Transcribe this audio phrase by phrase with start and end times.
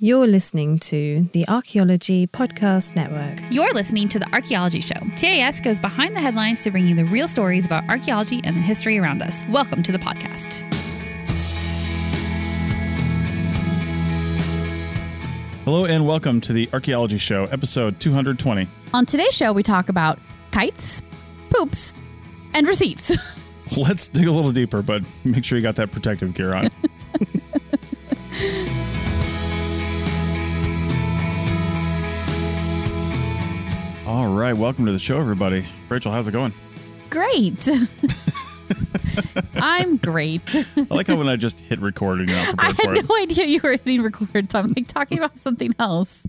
[0.00, 3.38] You're listening to the Archaeology Podcast Network.
[3.52, 4.98] You're listening to The Archaeology Show.
[5.14, 8.60] TAS goes behind the headlines to bring you the real stories about archaeology and the
[8.60, 9.44] history around us.
[9.50, 10.62] Welcome to the podcast.
[15.62, 18.66] Hello and welcome to the Archaeology Show, episode 220.
[18.94, 20.18] On today's show, we talk about
[20.50, 21.04] kites,
[21.50, 21.94] poops,
[22.52, 23.16] and receipts.
[23.76, 26.68] Let's dig a little deeper, but make sure you got that protective gear on.
[34.14, 35.64] All right, welcome to the show, everybody.
[35.88, 36.52] Rachel, how's it going?
[37.10, 37.68] Great.
[39.56, 40.54] I'm great.
[40.54, 43.08] I like how when I just hit record and you're not I for had it.
[43.08, 44.52] no idea you were hitting record.
[44.52, 46.24] So I'm like talking about something else.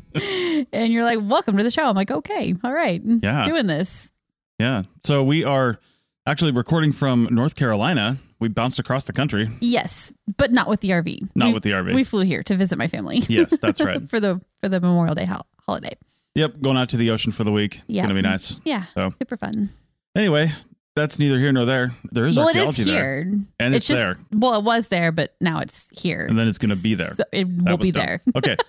[0.74, 1.84] And you're like, welcome to the show.
[1.86, 3.04] I'm like, okay, all right.
[3.04, 3.46] Yeah.
[3.46, 4.12] Doing this.
[4.58, 4.82] Yeah.
[5.04, 5.78] So we are
[6.26, 8.18] actually recording from North Carolina.
[8.40, 9.46] We bounced across the country.
[9.60, 11.36] Yes, but not with the RV.
[11.36, 11.94] Not We- with the RV.
[11.94, 13.18] We flew here to visit my family.
[13.28, 14.02] Yes, that's right.
[14.10, 15.94] for the for the Memorial Day ho- holiday.
[16.36, 17.76] Yep, going out to the ocean for the week.
[17.76, 18.04] It's Yeah.
[18.04, 18.60] going to be nice.
[18.66, 19.70] Yeah, So- super fun.
[20.16, 20.52] Anyway,
[20.96, 21.92] that's neither here nor there.
[22.12, 23.24] There is well, it archaeology is there.
[23.24, 24.16] here, And it's just, there.
[24.32, 27.16] Well, it was there, but now it's here, And then it's going to be there.
[27.16, 28.06] So it That will be dumb.
[28.06, 28.22] there.
[28.36, 28.56] okay.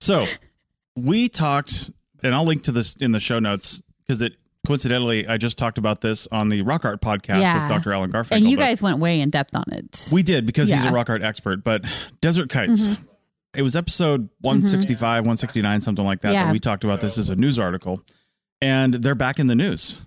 [0.00, 0.24] So
[0.96, 1.92] we talked,
[2.24, 4.34] and I'll link to this in the show notes because it
[4.66, 7.60] coincidentally, I just talked about this on the Rock Art podcast Yeah.
[7.62, 7.92] with Dr.
[7.92, 8.36] Alan Garfinkel.
[8.38, 10.08] And you guys went way in depth on it.
[10.12, 10.94] we did because he's a Mm-hmm.
[10.96, 11.84] rock art expert, but
[12.20, 12.88] desert kites.
[13.54, 15.28] It was episode 165, mm-hmm.
[15.28, 16.46] 169, something like that, Yeah.
[16.46, 18.02] that we talked about this as a news article.
[18.60, 20.00] And they're back in the news.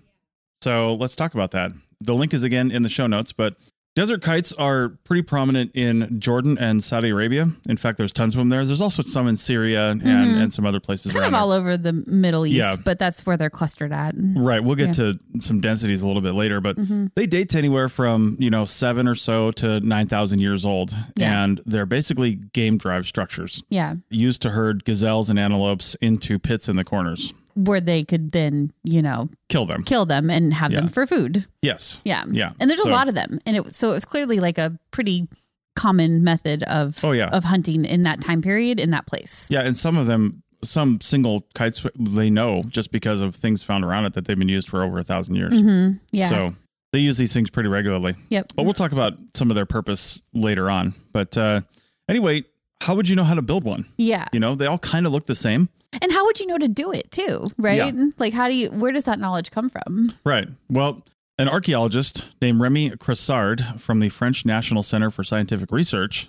[0.62, 1.70] So let's talk about that.
[2.00, 3.54] The link is again in the show notes, but
[3.96, 7.48] desert kites are pretty prominent in Jordan and Saudi Arabia.
[7.68, 8.64] In fact, there's tons of them there.
[8.64, 11.20] There's also some in Syria and, and some other places Mm-hmm.
[11.22, 11.58] kind around of all there.
[11.60, 12.76] over the Middle East, Yeah.
[12.84, 14.14] but that's where they're clustered at.
[14.16, 14.62] Right.
[14.62, 16.76] We'll get to some densities a little bit later, but
[17.16, 20.90] they date to anywhere from, you know, seven or so to 9,000 years old.
[21.16, 21.42] Yeah.
[21.44, 26.68] And they're basically game drive structures Yeah, used to herd gazelles and antelopes into pits
[26.68, 29.82] in the corners, where they could then, you know, kill them.
[29.82, 31.44] kill them and have them for food.
[31.62, 32.00] Yes.
[32.04, 32.52] Yeah, Yeah.
[32.60, 34.78] And there's So- a lot of them, and it so it was clearly like a
[34.90, 35.26] pretty
[35.74, 37.28] common method of Oh, yeah.
[37.28, 39.46] of hunting in that time period in that place.
[39.50, 39.60] Yeah.
[39.62, 44.04] And some of them, some single kites, they know just because of things found around
[44.06, 45.52] it that they've been used for over a thousand years.
[45.52, 45.96] Mm-hmm.
[46.12, 46.28] Yeah.
[46.28, 46.54] So
[46.92, 48.14] they use these things pretty regularly.
[48.30, 48.52] yep.
[48.54, 50.94] But we'll talk about some of their purpose later on.
[51.12, 51.60] But uh,
[52.08, 52.44] anyway,
[52.82, 53.84] how would you know how to build one?
[53.96, 54.26] Yeah.
[54.32, 55.68] You know, they all kind of look the same.
[56.02, 57.46] And how would you know to do it too?
[57.56, 57.76] Right.
[57.76, 58.06] Yeah.
[58.18, 58.70] Like, how do you?
[58.70, 60.10] Where does that knowledge come from?
[60.24, 60.46] Right.
[60.68, 61.02] Well,
[61.38, 66.28] an archaeologist named Remy Crassard from the French National Center for Scientific Research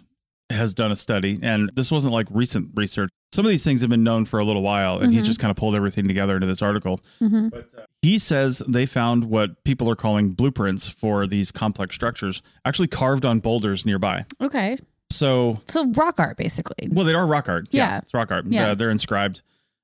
[0.50, 3.10] has done a study, and this wasn't like recent research.
[3.34, 5.52] Some of these things have been known for a little while, and he just kind
[5.52, 7.02] of pulled everything together into this article.
[7.20, 12.42] But uh, he says they found what people are calling blueprints for these complex structures,
[12.64, 14.24] actually carved on boulders nearby.
[14.42, 14.78] Okay.
[15.10, 16.90] So, So rock art, basically.
[16.92, 17.68] well, they are rock art.
[17.72, 18.00] Yeah.
[18.00, 18.46] it's rock art.
[18.46, 18.72] Yeah.
[18.72, 19.42] Uh, they're inscribed,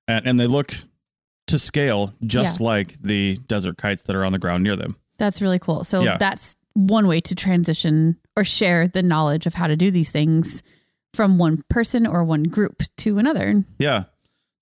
[0.08, 0.74] and, and they look
[1.48, 2.66] to scale just Yeah.
[2.66, 4.98] like the desert kites that are on the ground near them.
[5.18, 5.84] That's really cool.
[5.84, 6.18] So Yeah.
[6.18, 10.64] that's one way to transition or share the knowledge of how to do these things
[11.14, 13.64] from one person or one group to another.
[13.78, 14.06] Yeah.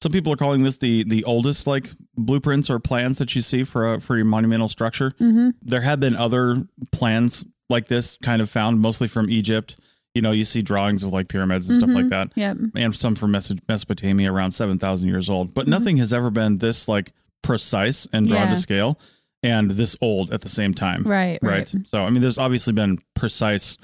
[0.04, 3.64] Some people are calling this the the oldest like blueprints or plans that you see
[3.64, 5.12] for a for your monumental structure.
[5.12, 5.50] Mm-hmm.
[5.62, 6.56] There have been other
[6.92, 9.80] plans like this kind of found mostly from Egypt.
[10.14, 12.32] You know, you see drawings of like pyramids and stuff like that.
[12.36, 12.58] Yep.
[12.76, 15.54] And some from Mesopotamia around 7,000 years old.
[15.54, 15.72] But Mm-hmm.
[15.72, 17.12] nothing has ever been this like
[17.44, 18.54] precise and drawn Yeah.
[18.54, 19.00] to scale
[19.42, 21.04] and this old at the same time.
[21.04, 21.40] Right.
[21.42, 21.72] Right.
[21.74, 21.88] Right.
[21.88, 23.78] So, I mean, there's obviously been precise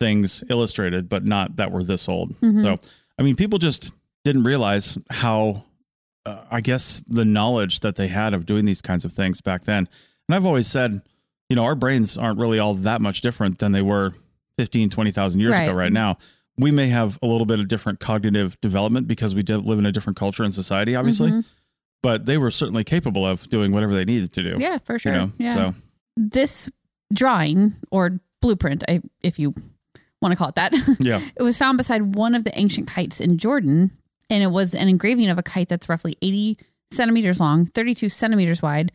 [0.00, 2.30] things illustrated, but not that were this old.
[2.40, 2.62] Mm-hmm.
[2.62, 2.76] So,
[3.18, 3.94] I mean, people just
[4.24, 5.64] didn't realize how,
[6.26, 9.64] uh, I guess, the knowledge that they had of doing these kinds of things back
[9.64, 9.86] then.
[10.28, 11.00] And I've always said,
[11.50, 14.12] you know, our brains aren't really all that much different than they were
[14.58, 15.84] 15, 20,000 years ago Right.
[15.84, 16.18] right now.
[16.56, 19.92] We may have a little bit of different cognitive development because we live in a
[19.92, 21.40] different culture and society, obviously, Mm-hmm.
[22.02, 24.56] but they were certainly capable of doing whatever they needed to do.
[24.58, 25.12] Yeah, for sure.
[25.12, 25.54] You know, yeah.
[25.54, 25.74] so
[26.16, 26.70] This
[27.12, 29.54] drawing or blueprint, I, if you
[30.22, 31.20] want to call it that, yeah.
[31.36, 33.90] it was found beside one of the ancient kites in Jordan.
[34.30, 36.56] And it was an engraving of a kite that's roughly 80
[36.92, 38.90] centimeters long, 32 centimeters wide,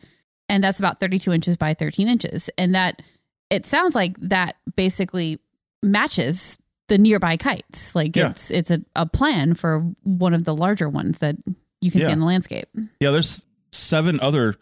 [0.48, 2.50] and that's about 32 inches by 13 inches.
[2.58, 3.02] And that
[3.50, 5.38] it sounds like that basically
[5.82, 7.94] matches the nearby kites.
[7.94, 8.30] Like Yeah.
[8.30, 11.36] it's it's a, a plan for one of the larger ones that
[11.80, 12.12] you can see Yeah.
[12.12, 12.68] in the landscape.
[13.00, 14.54] Yeah, there's seven other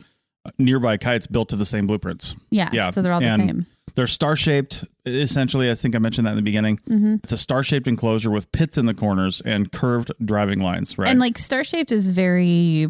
[0.59, 2.35] nearby kites built to the same blueprints.
[2.51, 3.67] Yeah, Yeah, so they're all the same.
[3.95, 5.71] They're star shaped, essentially.
[5.71, 6.77] I think I mentioned that in the beginning.
[6.89, 7.17] Mm-hmm.
[7.25, 11.09] It's a star shaped enclosure with pits in the corners and curved driving lines, right?
[11.09, 12.87] And like star shaped is very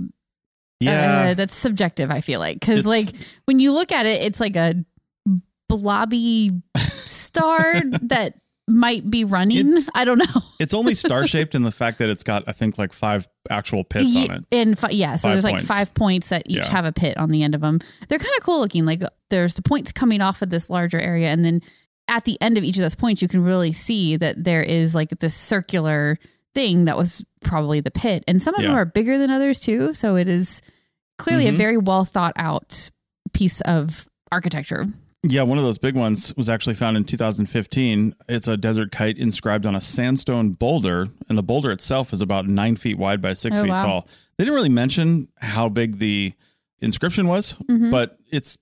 [0.80, 1.28] yeah.
[1.30, 2.10] uh, that's subjective.
[2.10, 3.06] I feel like because like
[3.46, 4.74] when you look at it, it's like a
[5.68, 6.50] blobby
[7.28, 8.34] star that
[8.66, 9.58] might be running.
[9.58, 10.42] It's- I don't know.
[10.60, 13.82] it's only star shaped in the fact that it's got, I think, like five actual
[13.84, 14.44] pits Ye- on it.
[14.52, 15.66] And fi- yeah, so Five there's like points.
[15.66, 16.70] five points that each Yeah.
[16.70, 17.78] have a pit on the end of them.
[18.08, 18.84] They're kind of cool looking.
[18.84, 21.62] Like there's the points coming off of this larger area, and then
[22.08, 24.94] at the end of each of those points, you can really see that there is
[24.94, 26.18] like this circular
[26.54, 28.76] thing that was probably the pit, and some of them Yeah.
[28.78, 29.94] are bigger than others too.
[29.94, 30.60] So it is
[31.18, 31.56] clearly a Mhm.
[31.56, 32.90] very well thought out
[33.32, 34.86] piece of architecture.
[35.24, 38.14] Yeah, one of those big ones was actually found in 2015.
[38.28, 42.46] It's a desert kite inscribed on a sandstone boulder, and the boulder itself is about
[42.46, 43.82] nine feet wide by six Oh, feet wow.
[43.84, 44.08] tall.
[44.36, 46.32] They didn't really mention how big the
[46.80, 47.90] inscription was, Mhm.
[47.90, 48.58] but it's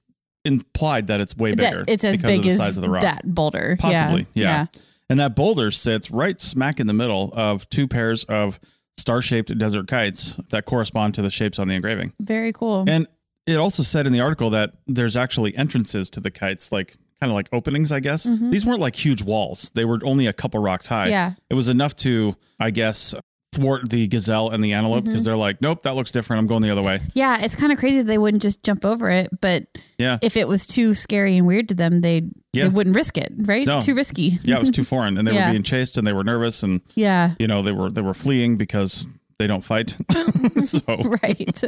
[0.47, 1.81] implied that it's way bigger.
[1.85, 3.03] That it's as because big of the as size of the rock.
[3.03, 3.77] that boulder.
[3.79, 4.43] Possibly, yeah.
[4.45, 4.67] yeah.
[5.11, 8.59] And that boulder sits right smack in the middle of two pairs of
[8.97, 12.13] star shaped desert kites that correspond to the shapes on the engraving.
[12.21, 12.85] Very cool.
[12.89, 13.07] And
[13.47, 17.31] it also said in the article that there's actually entrances to the kites, like kind
[17.31, 18.25] of like openings, I guess.
[18.25, 21.05] These weren't like huge walls, they were only a couple rocks high.
[21.07, 21.11] Mm-hmm.
[21.13, 21.33] Yeah.
[21.51, 23.15] It was enough to, I guess,
[23.53, 25.13] thwart the gazelle and the antelope Mm-hmm.
[25.13, 26.41] because they're like, nope, that looks different.
[26.41, 27.01] I'm going the other way.
[27.15, 29.65] Yeah, it's kind of crazy that they wouldn't just jump over it, but
[29.97, 30.19] Yeah.
[30.21, 32.23] if it was too scary and weird to them, they
[32.53, 32.65] Yeah.
[32.65, 33.67] they wouldn't risk it, right?
[33.67, 33.81] No.
[33.81, 34.39] Too risky.
[34.43, 35.17] Yeah, it was too foreign.
[35.17, 35.47] And they Yeah.
[35.47, 38.13] were being chased and they were nervous and, Yeah, you know, they were they were
[38.15, 39.07] fleeing because
[39.39, 39.97] they don't fight.
[40.59, 40.81] so
[41.23, 41.65] right.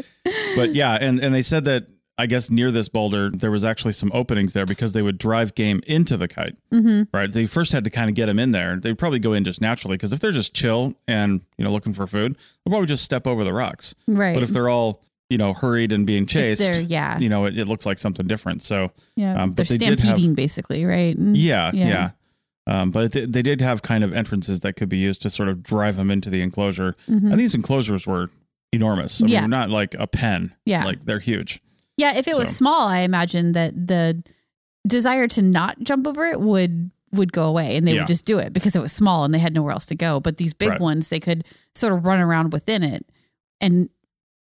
[0.57, 1.87] but yeah, and and they said that
[2.17, 5.55] I guess near this boulder there was actually some openings there because they would drive
[5.55, 6.57] game into the kite.
[6.73, 7.17] Mm-hmm.
[7.17, 8.77] Right, they first had to kind of get them in there.
[8.77, 11.93] They'd probably go in just naturally because if they're just chill and you know looking
[11.93, 13.95] for food, they'll probably just step over the rocks.
[14.07, 14.35] Right.
[14.35, 17.19] But if they're all you know hurried and being chased, yeah.
[17.19, 18.63] you know it, it looks like something different.
[18.63, 21.15] So yeah, um, they're but they did have- stampeding basically, right?
[21.17, 21.87] Yeah, Yeah.
[21.87, 22.11] yeah.
[22.69, 25.49] Um, but they, they did have kind of entrances that could be used to sort
[25.49, 26.95] of drive them into the enclosure.
[27.07, 28.29] And these enclosures were
[28.73, 29.23] enormous.
[29.23, 29.33] I mean, Mm-hmm.
[29.35, 29.41] Yeah.
[29.41, 30.55] they're not like a pen.
[30.67, 30.85] Yeah.
[30.85, 31.61] Like they're huge.
[31.97, 34.23] Yeah, if it was small, I imagine that the
[34.87, 38.03] desire to not jump over it would would go away and they Yeah.
[38.03, 40.21] would just do it because it was small and they had nowhere else to go.
[40.21, 40.81] But these big Right.
[40.81, 41.45] ones, they could
[41.75, 43.07] sort of run around within it
[43.63, 43.89] and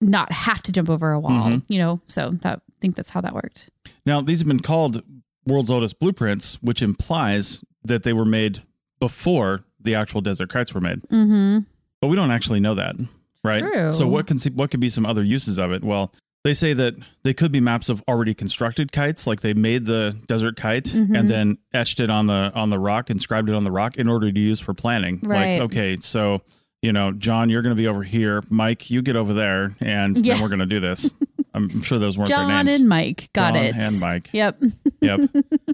[0.01, 1.63] not have to jump over a wall, Mhm.
[1.69, 2.01] you know?
[2.07, 3.71] So that I think that's how that worked.
[4.05, 5.03] Now, these have been called
[5.47, 8.59] world's oldest blueprints, which implies that they were made
[9.01, 11.01] before the actual desert kites were made.
[11.03, 11.59] Mm-hmm.
[12.01, 12.97] But we don't actually know that,
[13.45, 13.63] right?
[13.63, 13.93] True.
[13.93, 15.83] So what can what could be some other uses of it?
[15.85, 16.13] Well,
[16.45, 16.95] they say that
[17.25, 21.17] they could be maps of already constructed kites, like they made the desert kite Mm-hmm.
[21.17, 24.09] and then etched it on the on the rock, inscribed it on the rock in
[24.09, 25.21] order to use for planning.
[25.25, 25.53] Right.
[25.59, 26.41] Like, okay, so
[26.83, 28.41] you know, John, you're going to be over here.
[28.51, 30.35] Mike, you get over there, and Yeah.
[30.35, 31.15] then we're going to do this.
[31.57, 32.81] I'm sure those weren't John their names.
[32.81, 33.31] and Mike.
[33.33, 33.75] Got John it.
[33.75, 34.29] and Mike.
[34.33, 34.61] Yep.
[35.01, 35.21] Yep.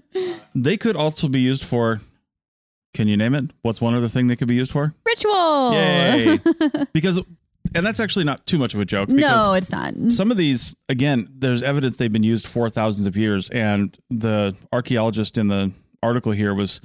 [0.55, 1.99] they could also be used for.
[2.93, 3.45] Can you name it?
[3.63, 4.93] What's one other thing they could be used for?
[5.05, 5.73] Ritual.
[5.73, 6.37] Yay!
[6.93, 7.17] because,
[7.75, 9.09] and that's actually not too much of a joke.
[9.09, 9.95] Because no, it's not.
[10.11, 14.55] some of these, again, there's evidence they've been used for thousands of years, and the
[14.71, 15.71] archaeologist in the
[16.01, 16.81] article here was.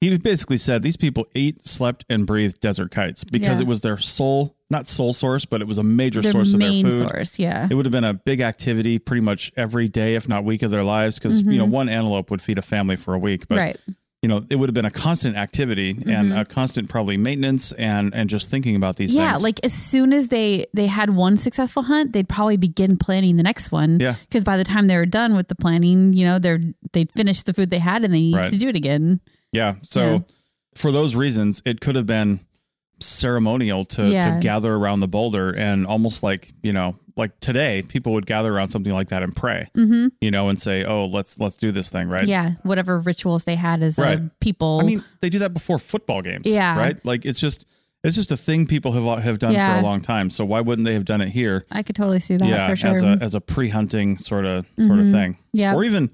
[0.00, 3.64] He basically said these people ate, slept, and breathed desert kites because Yeah.
[3.64, 6.60] it was their sole, not sole source, but it was a major Their source of
[6.60, 7.08] their main food.
[7.08, 7.38] source.
[7.38, 7.66] Yeah.
[7.68, 10.70] It would have been a big activity pretty much every day, if not week of
[10.70, 13.48] their lives, because you know one antelope would feed a family for a week.
[13.48, 13.60] But Mm-hmm.
[13.64, 13.76] right.
[14.22, 18.14] you know, it would have been a constant activity and a constant probably maintenance and
[18.14, 19.18] and just thinking about these Mm-hmm.
[19.18, 19.42] Yeah, things.
[19.42, 23.42] like as soon as they they had one successful hunt, they'd probably begin planning the
[23.42, 23.98] next one.
[24.00, 24.14] Yeah.
[24.28, 26.60] because by the time they were done with the planning, you know, they're
[26.92, 28.52] they'd finished the food they had and they need Right.
[28.52, 29.20] to do it again.
[29.52, 29.74] Yeah.
[29.82, 30.18] So Yeah.
[30.76, 32.40] for those reasons, it could have been
[33.00, 34.34] ceremonial to Yeah.
[34.34, 38.52] to gather around the boulder and almost like you know like today people would gather
[38.52, 40.08] around something like that and pray Mm-hmm.
[40.20, 43.54] you know and say oh let's let's do this thing right Yeah, whatever rituals they
[43.54, 44.18] had as Right.
[44.18, 44.80] a people.
[44.82, 46.42] I mean, they do that before football games.
[46.46, 46.76] Yeah.
[46.76, 46.98] Right.
[47.04, 47.66] Like it's just
[48.04, 49.74] it's just a thing people have have done Yeah.
[49.74, 50.28] for a long time.
[50.30, 51.62] So why wouldn't they have done it here?
[51.70, 52.90] I could totally see that yeah, for sure.
[52.90, 53.12] Mm-hmm.
[53.14, 55.36] as a as a pre hunting sort of sort of thing.
[55.52, 55.74] Yeah.
[55.74, 56.10] Or even,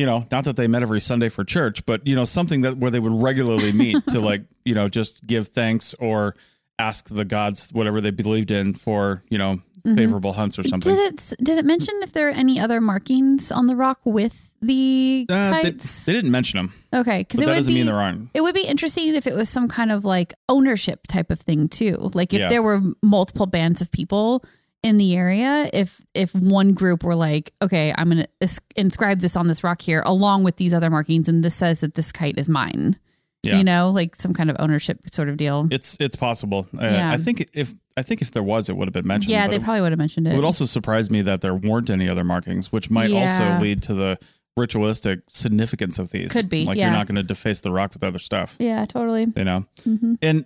[0.00, 2.78] you know, not that they met every Sunday for church, but you know, something that
[2.78, 6.34] where they would regularly meet to like, you know, just give thanks or
[6.78, 9.60] ask the gods whatever they believed in for, you know,
[9.96, 10.94] favorable hunts or something.
[10.94, 11.16] Mm-hmm.
[11.16, 14.52] did it did it mention if there are any other markings on the rock with
[14.62, 16.04] the Uh, they, kites?
[16.06, 18.28] they didn't mention them, okay, because it that would doesn't be mean there aren't.
[18.34, 21.68] It would be interesting if it was some kind of like ownership type of thing
[21.68, 21.96] too.
[22.14, 22.48] Like if Yeah.
[22.50, 24.44] there were multiple bands of people
[24.82, 29.36] in the area, if if one group were like, okay, I'm going to inscribe this
[29.36, 32.38] on this rock here along with these other markings and this says that this kite
[32.38, 32.98] is mine.
[33.42, 33.56] Yeah.
[33.58, 35.66] You know, like some kind of ownership sort of deal.
[35.70, 36.66] It's it's possible.
[36.74, 37.10] Uh, Yeah.
[37.12, 39.30] I think if I think if there was, it would have been mentioned.
[39.30, 40.32] yeah, they it, probably would have mentioned it.
[40.32, 43.20] it would also surprise me that there weren't any other markings, which might Yeah.
[43.22, 44.18] also lead to the
[44.58, 46.32] ritualistic significance of these.
[46.32, 46.86] Could be, like yeah.
[46.86, 48.56] you're not going to deface the rock with other stuff.
[48.58, 49.26] yeah, totally.
[49.36, 50.44] You know, hmm and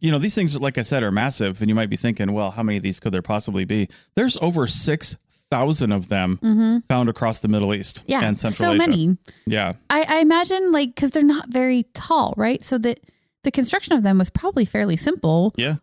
[0.00, 2.50] you know these things, like I said, are massive, and you might be thinking, well,
[2.50, 3.88] how many of these could there possibly be?
[4.14, 5.16] There's over six
[5.50, 8.78] thousand of them hmm found across the Middle East Yeah, and Central so Asia.
[8.90, 9.16] many.
[9.46, 12.62] Yeah, I, I imagine like because they're not very tall, right?
[12.62, 13.00] So that
[13.44, 15.54] the construction of them was probably fairly simple.
[15.56, 15.76] yeah,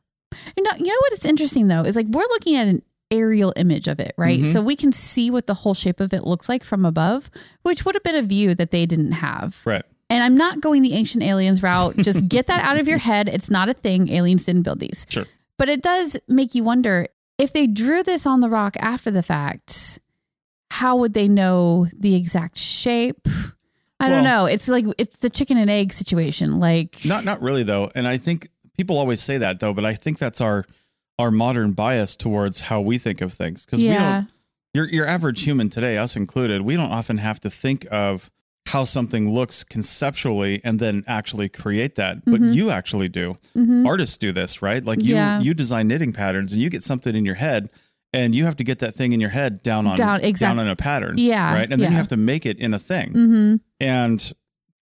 [0.55, 3.53] You know, you know what is interesting though is like we're looking at an aerial
[3.55, 4.39] image of it, right?
[4.39, 4.53] Mhm.
[4.53, 7.31] So we can see what the whole shape of it looks like from above,
[7.63, 9.61] which would have been a view that they didn't have.
[9.65, 9.83] right.
[10.09, 11.97] And I'm not going the ancient aliens route.
[11.97, 13.27] Just get that out of your head.
[13.27, 14.09] It's not a thing.
[14.09, 15.05] Aliens didn't build these.
[15.09, 15.25] Sure.
[15.57, 17.07] But it does make you wonder
[17.37, 19.99] if they drew this on the rock after the fact,
[20.71, 23.27] how would they know the exact shape?
[23.99, 24.45] I don't know.
[24.45, 26.59] It's like it's the chicken and egg situation.
[26.59, 29.93] Like Not not really though, and I think people always say that though, but I
[29.93, 30.65] think that's our
[31.17, 34.13] our modern bias towards how we think of things because we yeah.
[34.13, 34.27] don't.
[34.73, 38.29] Your your average human today, us included, we don't often have to think of
[38.67, 42.53] how something looks conceptually and then actually create that, but Mhm.
[42.55, 43.35] you actually do.
[43.55, 43.85] Mhm.
[43.85, 44.83] Artists do this, right?
[44.83, 45.39] Like you Yeah.
[45.41, 47.69] you design knitting patterns and you get something in your head.
[48.13, 50.69] And you have to get that thing in your head down on Down- down on
[50.69, 51.69] a pattern, Yeah, right?
[51.69, 53.11] And then you have to make it in a thing.
[53.11, 54.31] hmm And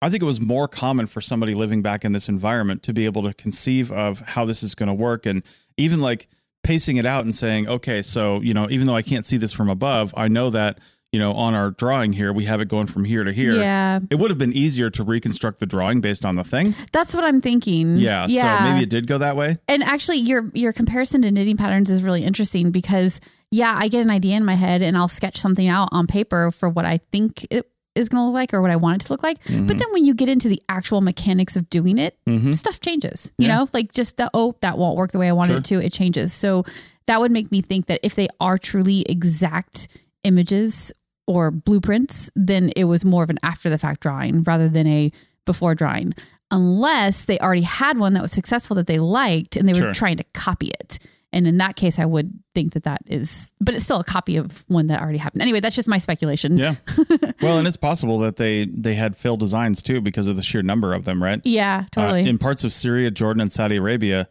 [0.00, 3.04] I think it was more common for somebody living back in this environment to be
[3.04, 5.42] able to conceive of how this is going to work and
[5.76, 6.28] even like
[6.64, 9.52] pacing it out and saying, okay, so, you know, even though I can't see this
[9.52, 10.78] from above, I know that,
[11.12, 13.54] you know, on our drawing here, we have it going from here to here.
[13.56, 13.98] Yeah.
[14.10, 16.74] It would have been easier to reconstruct the drawing based on the thing.
[16.92, 17.96] That's what I'm thinking.
[17.96, 18.26] Yeah.
[18.28, 18.58] Yeah.
[18.58, 19.56] So maybe it did go that way.
[19.66, 24.04] And actually, your your comparison to knitting patterns is really interesting because yeah, I get
[24.04, 27.00] an idea in my head and I'll sketch something out on paper for what I
[27.10, 29.38] think it is going to look like or what I want it to look like.
[29.44, 32.54] But then when you get into the actual mechanics of doing it, Mhm.
[32.54, 33.32] stuff changes.
[33.36, 33.56] You Yeah.
[33.56, 35.84] know, like just the oh that won't work the way I wanted it to.
[35.84, 36.32] It changes.
[36.32, 36.62] So
[37.06, 39.88] that would make me think that if they are truly exact
[40.22, 40.92] images
[41.30, 45.12] or blueprints, then it was more of an after the fact drawing rather than a
[45.46, 46.12] before drawing.
[46.50, 49.92] Unless they already had one that was successful that they liked and they were Sure.
[49.94, 50.98] trying to copy it.
[51.32, 54.36] And in that case, I would think that that is, but it's still a copy
[54.36, 55.42] of one that already happened.
[55.42, 56.56] Anyway, that's just my speculation.
[56.56, 56.74] Yeah.
[57.40, 60.62] well, and it's possible that they they had failed designs too because of the sheer
[60.62, 61.40] number of them, right?
[61.44, 62.24] Yeah, totally.
[62.24, 64.26] Uh, in parts of Syria, Jordan, and Saudi Arabia,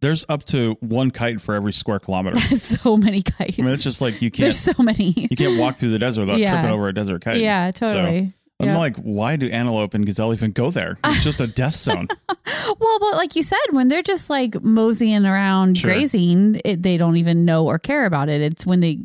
[0.00, 2.38] there's up to one kite for every square kilometer.
[2.56, 3.58] so many kites.
[3.58, 5.10] I mean, it's just like you can't so many.
[5.16, 6.50] you can't walk through the desert without Yeah.
[6.52, 7.38] tripping over a desert kite.
[7.40, 8.32] yeah, totally.
[8.60, 8.78] I'm Yeah.
[8.78, 10.96] like, why do antelope and gazelle even go there?
[11.04, 12.06] It's just a death zone.
[12.28, 15.90] Well, but like you said, when they're just like moseying around Sure.
[15.92, 18.40] grazing, it, they don't even know or care about it.
[18.42, 19.00] It's when they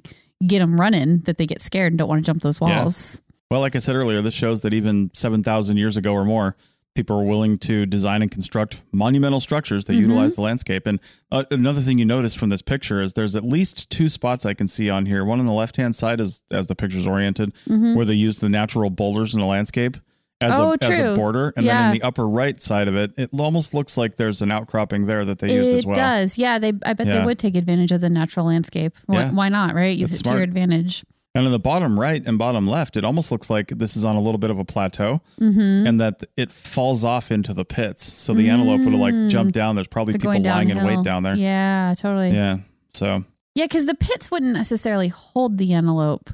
[0.46, 2.84] get them running that they get scared and don't want to jump those Yeah.
[2.84, 3.22] walls.
[3.50, 6.55] well, like I said earlier, this shows that even 7,000 years ago or more,
[7.00, 10.01] people are willing to design and construct monumental structures that Mhm.
[10.01, 10.86] utilize the landscape.
[10.86, 11.00] And
[11.32, 14.53] uh, another thing you notice from this picture is there's at least two spots I
[14.53, 15.24] can see on here.
[15.24, 18.50] One on the left hand side is as the picture's oriented, where they use the
[18.50, 19.96] natural boulders in the landscape.
[20.41, 20.62] As, Mm-hmm.
[20.62, 21.15] Oh, a, as a true.
[21.15, 21.88] border, and then Yeah.
[21.88, 25.24] in the upper right side of it, it almost looks like there's an outcropping there
[25.25, 25.96] that they used as well.
[25.98, 26.38] It does.
[26.38, 26.74] Yeah, they.
[26.86, 27.20] I bet Yeah.
[27.20, 28.94] they would take advantage of the natural landscape.
[29.06, 29.32] Why, Yeah.
[29.32, 29.74] why not?
[29.75, 29.98] Right?
[29.98, 31.03] Use That's it to your advantage.
[31.36, 34.16] And in the bottom right and bottom left, it almost looks like this is on
[34.16, 35.88] a little bit of a plateau Mm-hmm.
[35.88, 38.04] and that it falls off into the pits.
[38.04, 39.76] So the antelope would have like jumped down.
[39.76, 40.56] There's probably They're people Mm.
[40.56, 41.36] lying in wait down there.
[41.36, 42.32] Yeah, totally.
[42.32, 42.58] Yeah.
[42.92, 43.24] So
[43.56, 46.32] Yeah, because the pits wouldn't necessarily hold the antelope.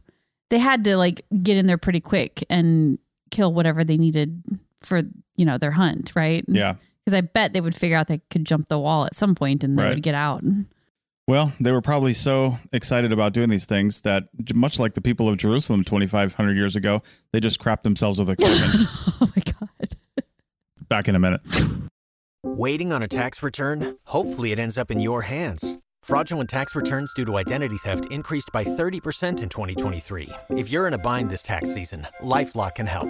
[0.49, 2.97] They had to like get in there pretty quick and
[3.31, 4.41] kill whatever they needed
[4.81, 5.01] for
[5.35, 6.45] you know their hunt, right?
[6.47, 6.75] yeah.
[7.03, 9.63] Because I bet they would figure out they could jump the wall at some point
[9.63, 9.93] and they Right.
[9.95, 10.43] would get out.
[11.27, 15.27] Well, they were probably so excited about doing these things that much like the people
[15.27, 16.99] of Jerusalem 2,500 years ago,
[17.33, 18.87] they just crapped themselves with excitement.
[19.21, 19.95] oh my god!
[20.87, 21.41] Back in a minute.
[22.43, 23.97] Waiting on a tax return?
[24.05, 25.77] Hopefully, it ends up in your hands.
[26.03, 30.29] Fraudulent tax returns due to identity theft increased by 30% in 2023.
[30.51, 33.09] If you're in a bind this tax season, LifeLock can help.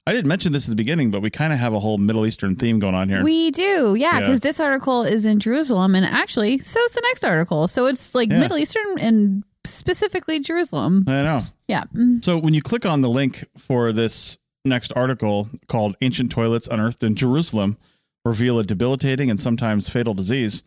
[0.07, 2.25] I didn't mention this at the beginning, but we kind of have a whole Middle
[2.25, 3.23] Eastern theme going on here.
[3.23, 4.19] We do, yeah, Yeah.
[4.21, 7.67] because this article is in Jerusalem, and actually, so is the next article.
[7.67, 8.39] So it's like Yeah.
[8.39, 11.03] Middle Eastern and specifically Jerusalem.
[11.07, 11.41] I know.
[11.67, 11.83] Yeah.
[12.21, 17.03] So when you click on the link for this next article called Ancient Toilets Unearthed
[17.03, 17.77] in Jerusalem
[18.25, 20.63] Reveal a Debilitating and Sometimes Fatal Disease,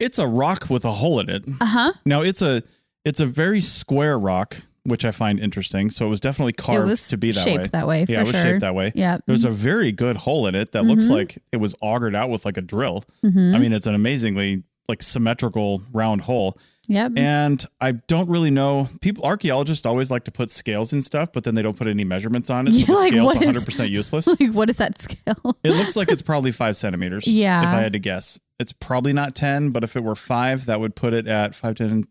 [0.00, 1.44] it's a rock with a hole in it.
[1.60, 1.92] Uh huh.
[2.06, 2.62] Now it's a
[3.04, 5.90] it's a very square rock, which I find interesting.
[5.90, 7.68] So it was definitely carved was to be that shaped way.
[7.72, 8.04] that way.
[8.08, 8.42] yeah, it was sure.
[8.42, 8.92] shaped that way.
[8.94, 9.18] Yeah.
[9.26, 11.10] There's a very good hole in it that looks Mhm.
[11.16, 13.04] like it was augured out with like a drill.
[13.24, 13.54] Mhm.
[13.54, 16.58] I mean, it's an amazingly like symmetrical round hole.
[16.88, 17.12] Yep.
[17.16, 18.86] And I don't really know.
[19.00, 22.04] People, archaeologists always like to put scales and stuff, but then they don't put any
[22.04, 22.74] measurements on it.
[22.74, 24.26] So You're the like, scale's 100% useless.
[24.40, 25.56] like, what is that scale?
[25.64, 27.26] it looks like it's probably five centimeters.
[27.26, 27.62] Yeah.
[27.62, 30.78] If I had to guess, it's probably not 10, but if it were five, that
[30.80, 32.04] would put it at 5, 10,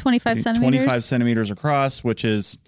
[0.00, 0.84] 25 centimeters.
[0.84, 2.58] 25 centimeters across, which is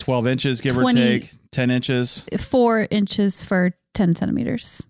[0.00, 2.26] 12 inches, give 20 or take, 10 inches.
[2.38, 4.88] Four inches for 10 centimeters.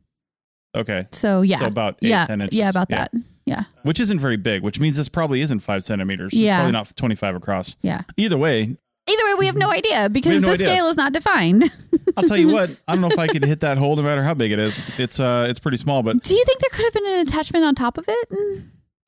[0.77, 1.05] Okay.
[1.13, 1.57] So, yeah.
[1.59, 2.27] So about eight, yeah.
[2.27, 2.59] 10 inches.
[2.59, 2.99] Yeah, about Yeah.
[3.13, 3.21] that.
[3.47, 3.63] Yeah.
[3.83, 6.33] Which isn't very big, which means this probably isn't five centimeters.
[6.33, 6.57] It's Yeah.
[6.59, 7.77] probably not 25 across.
[7.83, 8.03] Yeah.
[8.17, 8.77] Either way,
[9.09, 10.67] Either way, we have no idea because no the idea.
[10.67, 11.71] scale is not defined.
[12.17, 14.25] I'll tell you what, I don't know if I could hit that hole no matter
[14.25, 14.99] how big it is.
[14.99, 17.65] It's uh it's pretty small, but Do you think there could have been an attachment
[17.65, 18.29] on top of it?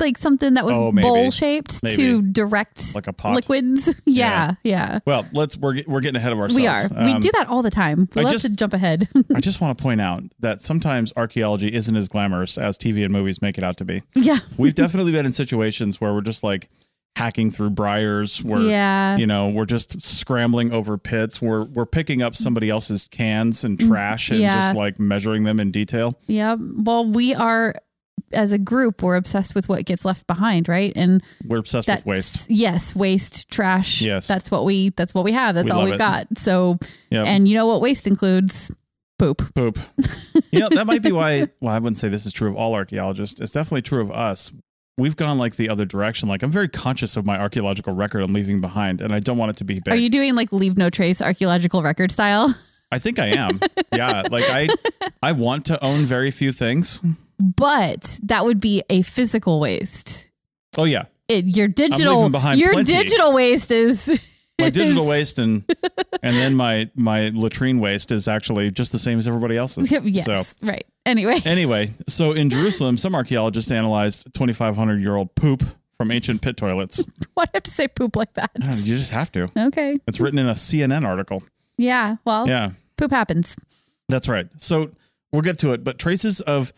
[0.01, 3.35] Like something that was Oh, bowl shaped to direct like a pot.
[3.35, 3.93] liquids?
[4.05, 5.01] Yeah, yeah.
[5.07, 6.57] Well, let's we're we're getting ahead of ourselves.
[6.61, 6.89] We are.
[7.07, 8.09] we Um, do that all the time.
[8.15, 9.09] We I love just- to jump ahead.
[9.35, 13.13] I just want to point out that sometimes archaeology isn't as glamorous as TV and
[13.13, 14.03] movies make it out to be.
[14.15, 14.39] yeah.
[14.57, 16.69] We've definitely been in situations where we're just like
[17.17, 18.43] hacking through briars.
[18.45, 19.17] We're Yeah.
[19.17, 21.43] you know we're just scrambling over pits.
[21.43, 24.55] We're we're picking up somebody else's cans and trash and Yeah.
[24.61, 26.19] just like measuring them in detail.
[26.29, 26.57] Yeah.
[26.59, 27.75] Well, we are
[28.33, 30.93] as a group, we're obsessed with what gets left behind, right?
[30.97, 32.51] And We're obsessed with waste.
[32.51, 34.01] Yes, waste, trash.
[34.03, 34.29] Yes.
[34.29, 35.55] That's what we that's what we have.
[35.55, 35.99] That's We all we've it.
[35.99, 36.27] got.
[36.39, 36.79] So
[37.11, 37.27] Yep.
[37.27, 38.71] and you know what waste includes?
[39.19, 39.43] Poop.
[39.55, 39.79] poop.
[40.53, 42.75] you know, that might be why, well, I wouldn't say this is true of all
[42.75, 43.41] archaeologists.
[43.41, 44.53] It's definitely true of us.
[44.97, 46.29] We've gone like the other direction.
[46.29, 49.51] Like, I'm very conscious of my archaeological record I'm leaving behind, and I don't want
[49.51, 49.93] it to be big.
[49.95, 52.55] Are you doing like leave no trace archaeological record style?
[52.93, 53.61] I think I am.
[53.95, 54.23] yeah.
[54.31, 54.69] Like, I,
[55.23, 57.05] I want to own very few things.
[57.39, 60.31] But that would be a physical waste.
[60.77, 61.05] Oh, yeah.
[61.29, 62.93] It, your digital your plenty.
[62.93, 64.09] digital waste is
[64.59, 65.63] My digital waste and,
[66.23, 69.93] and then my, my latrine waste is actually just the same as everybody else's.
[70.05, 70.87] yes, So, right.
[71.05, 75.63] Anyway, anyway, so in Jerusalem, some archaeologists analyzed 2,500 year old poop
[75.97, 77.05] from ancient pit toilets.
[77.35, 78.51] why do I have to say poop like that?
[78.57, 79.51] You just have to.
[79.57, 79.99] Okay.
[80.07, 81.43] It's written in a CNN article.
[81.77, 82.17] Yeah.
[82.25, 82.71] Well, Yeah.
[82.97, 83.57] poop happens.
[84.09, 84.49] That's right.
[84.57, 84.91] So
[85.33, 86.73] we'll get to it, but traces of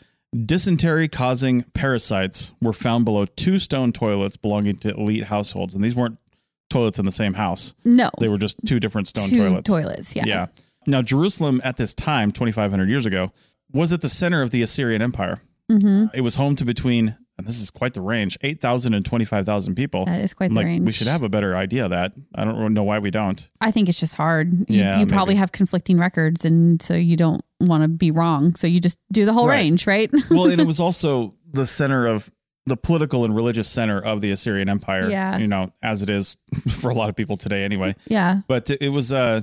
[0.46, 5.74] dysentery causing parasites were found below two stone toilets belonging to elite households.
[5.74, 6.18] And these weren't
[6.68, 8.10] toilets in the same house, No.
[8.20, 9.68] they were just two different stone Two toilets.
[9.68, 10.16] toilets.
[10.16, 10.24] Yeah.
[10.26, 10.46] Yeah.
[10.86, 13.30] Now, Jerusalem at this time, 2,500 years ago,
[13.72, 15.38] was at the center of the Assyrian Empire.
[15.70, 19.74] hmm It was home to between, and this is quite the range, 8,000 and 25,000
[19.74, 20.04] people.
[20.06, 20.86] That is quite I'm the like, range.
[20.86, 22.14] we should have a better idea of that.
[22.34, 23.50] I don't know why we don't.
[23.60, 24.52] I think it's just hard.
[24.52, 28.54] You, Yeah, you probably have conflicting records, and so you don't want to be wrong.
[28.54, 29.56] So you just do the whole Right.
[29.56, 30.10] range, right?
[30.30, 32.30] well, and it was also the center of
[32.66, 35.08] the political and religious center of the Assyrian Empire.
[35.10, 35.38] Yeah.
[35.38, 36.36] You know, as it is
[36.80, 37.94] for a lot of people today anyway.
[38.06, 38.40] yeah.
[38.48, 39.42] But it was uh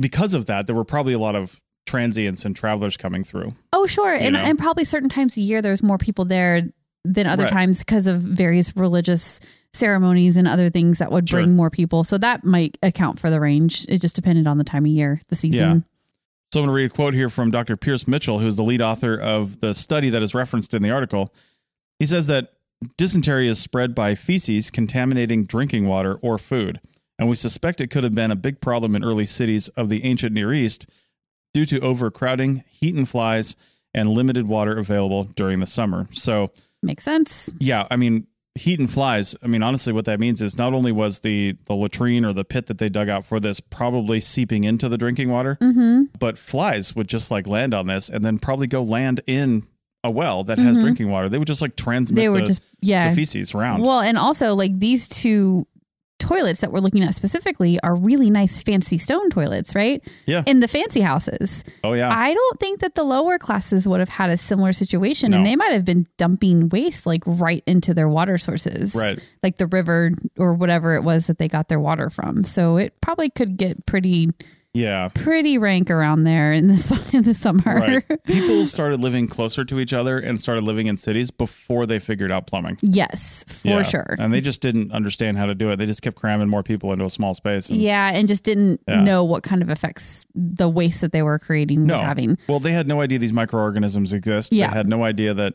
[0.00, 3.52] because of that, there were probably a lot of transients and travelers coming through.
[3.72, 4.10] Oh, sure.
[4.12, 6.62] And, and probably certain times a year there's more people there
[7.04, 7.52] than other Right.
[7.52, 9.40] times because of various religious
[9.74, 11.54] ceremonies and other things that would bring Sure.
[11.54, 12.04] more people.
[12.04, 13.84] So that might account for the range.
[13.88, 15.84] It just depended on the time of year, the season.
[16.52, 17.78] So I'm going to read a quote here from Dr.
[17.78, 21.32] Piers Mitchell, who's the lead author of the study that is referenced in the article.
[21.98, 22.52] He says that
[22.98, 26.78] dysentery is spread by feces contaminating drinking water or food.
[27.18, 30.04] And we suspect it could have been a big problem in early cities of the
[30.04, 30.90] ancient Near East
[31.54, 33.56] due to overcrowding, heat and flies,
[33.94, 36.06] and limited water available during the summer.
[36.12, 36.50] So,
[36.82, 37.50] Makes sense.
[37.60, 39.34] yeah, I mean, heat and flies.
[39.42, 42.44] I mean, honestly, what that means is not only was the the latrine or the
[42.44, 46.02] pit that they dug out for this probably seeping into the drinking water, Mm-hmm.
[46.18, 49.62] but flies would just like land on this and then probably go land in
[50.04, 50.80] a well that has Mhm.
[50.82, 51.28] drinking water.
[51.28, 53.08] They would just like transmit They were the, just, yeah.
[53.10, 53.82] the feces around.
[53.82, 55.66] Well, and also like these two
[56.22, 60.02] toilets that we're looking at specifically are really nice fancy stone toilets, right?
[60.26, 60.42] Yeah.
[60.46, 61.64] In the fancy houses.
[61.84, 62.10] Oh yeah.
[62.10, 65.56] I don't think that the lower classes would have had a similar situation and they
[65.56, 68.94] might have been dumping waste like right into their water sources.
[68.94, 69.18] Right.
[69.42, 72.44] Like the river or whatever it was that they got their water from.
[72.44, 74.30] So it probably could get pretty
[74.74, 75.08] yeah.
[75.14, 77.62] pretty rank around there in this in the summer.
[77.64, 78.04] Right.
[78.24, 82.32] People started living closer to each other and started living in cities before they figured
[82.32, 82.78] out plumbing.
[82.82, 83.82] yes, for Yeah.
[83.82, 84.16] sure.
[84.18, 85.76] And they just didn't understand how to do it.
[85.76, 87.68] They just kept cramming more people into a small space.
[87.70, 89.02] And Yeah, and just didn't Yeah.
[89.02, 91.94] know what kind of effects the waste that they were creating no.
[91.94, 92.38] was having.
[92.48, 94.52] Well, they had no idea these microorganisms exist.
[94.52, 94.68] Yeah.
[94.68, 95.54] They had no idea that,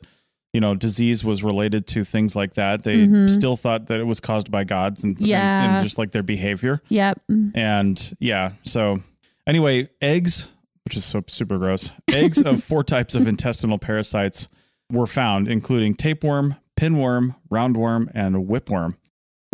[0.53, 2.83] you know, disease was related to things like that.
[2.83, 3.29] They Mhm.
[3.29, 6.81] still thought that it was caused by gods and, and- and just like their behavior.
[6.89, 7.19] Yep.
[7.53, 8.99] And yeah, so
[9.45, 10.47] anyway, eggs,
[10.85, 14.47] which is so super gross, eggs of four types of intestinal parasites
[14.91, 18.95] were found, including tapeworm, pinworm, roundworm, and whipworm.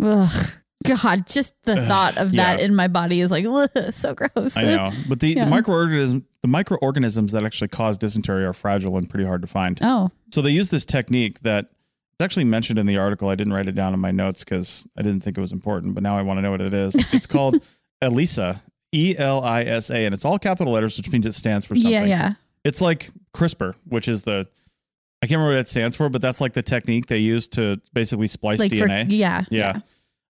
[0.02, 0.46] Ugh.
[0.84, 2.64] God, just the thought of that yeah.
[2.64, 3.44] in my body is like
[3.92, 4.56] so gross.
[4.56, 5.44] I know, but the, Yeah.
[5.44, 9.78] the microorganism the microorganisms that actually cause dysentery are fragile and pretty hard to find.
[9.82, 13.28] Oh, So they use this technique that it's actually mentioned in the article.
[13.30, 15.94] I didn't write it down in my notes because I didn't think it was important,
[15.94, 16.94] but now I want to know what it is.
[17.14, 17.56] It's called
[18.02, 18.60] ELISA,
[18.92, 21.74] E L I S A, and it's all capital letters, which means it stands for
[21.74, 21.90] something.
[21.92, 22.32] yeah, yeah.
[22.62, 24.46] It's like CRISPR, which is the
[25.22, 27.80] I can't remember what it stands for, but that's like the technique they use to
[27.94, 29.06] basically splice Like for DNA.
[29.08, 29.78] yeah, yeah.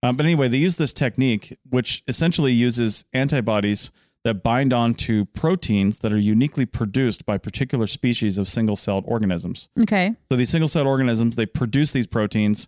[0.04, 3.92] Um, but anyway, they use this technique, which essentially uses antibodies
[4.24, 9.70] that bind onto proteins that are uniquely produced by particular species of single celled organisms.
[9.82, 10.13] Okay.
[10.32, 12.68] So these single celled organisms, they produce these proteins,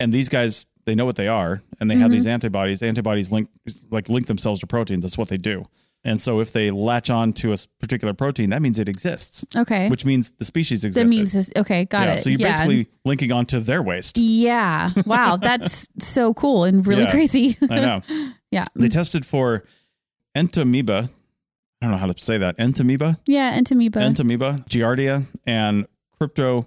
[0.00, 2.12] and these guys, they know what they are, and they have Mm-hmm.
[2.12, 2.82] these antibodies.
[2.82, 3.48] Antibodies link
[3.90, 5.02] like link themselves to proteins.
[5.04, 5.64] That's what they do.
[6.06, 9.88] And so if they latch on to a particular protein, that means it exists, Okay.
[9.88, 11.02] which means the species exists.
[11.02, 12.18] that means okay, got yeah, it.
[12.18, 12.48] So you're yeah.
[12.52, 14.18] basically linking onto their waste.
[14.18, 14.88] Yeah.
[15.06, 17.10] Wow, that's so cool and really Yeah.
[17.10, 17.56] crazy.
[17.70, 18.02] I know.
[18.50, 18.64] yeah.
[18.76, 19.64] They tested for
[20.36, 21.08] entamoeba.
[21.80, 22.58] I don't know how to say that.
[22.58, 24.00] Entamoeba, Yeah, entamoeba.
[24.00, 25.86] entamoeba, giardia, and
[26.20, 26.66] cryptosporidium.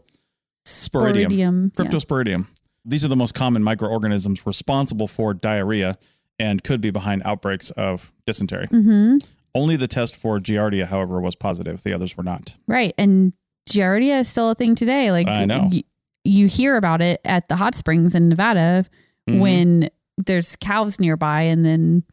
[0.65, 1.71] Sporidium.
[1.73, 2.45] Cryptosporidium.
[2.85, 5.95] These are the most common microorganisms responsible for diarrhea
[6.39, 8.67] and could be behind outbreaks of dysentery.
[8.67, 9.17] Mm-hmm.
[9.55, 11.81] Only the test for giardia, however, was positive.
[11.83, 12.57] The others were not.
[12.67, 12.93] Right.
[12.97, 13.33] And
[13.67, 15.11] Giardia is still a thing today.
[15.11, 15.69] Like I know.
[15.71, 15.83] y-
[16.23, 18.85] you hear about it at the hot springs in Nevada
[19.29, 19.39] Mhm.
[19.39, 19.89] when
[20.25, 22.03] there's cows nearby and then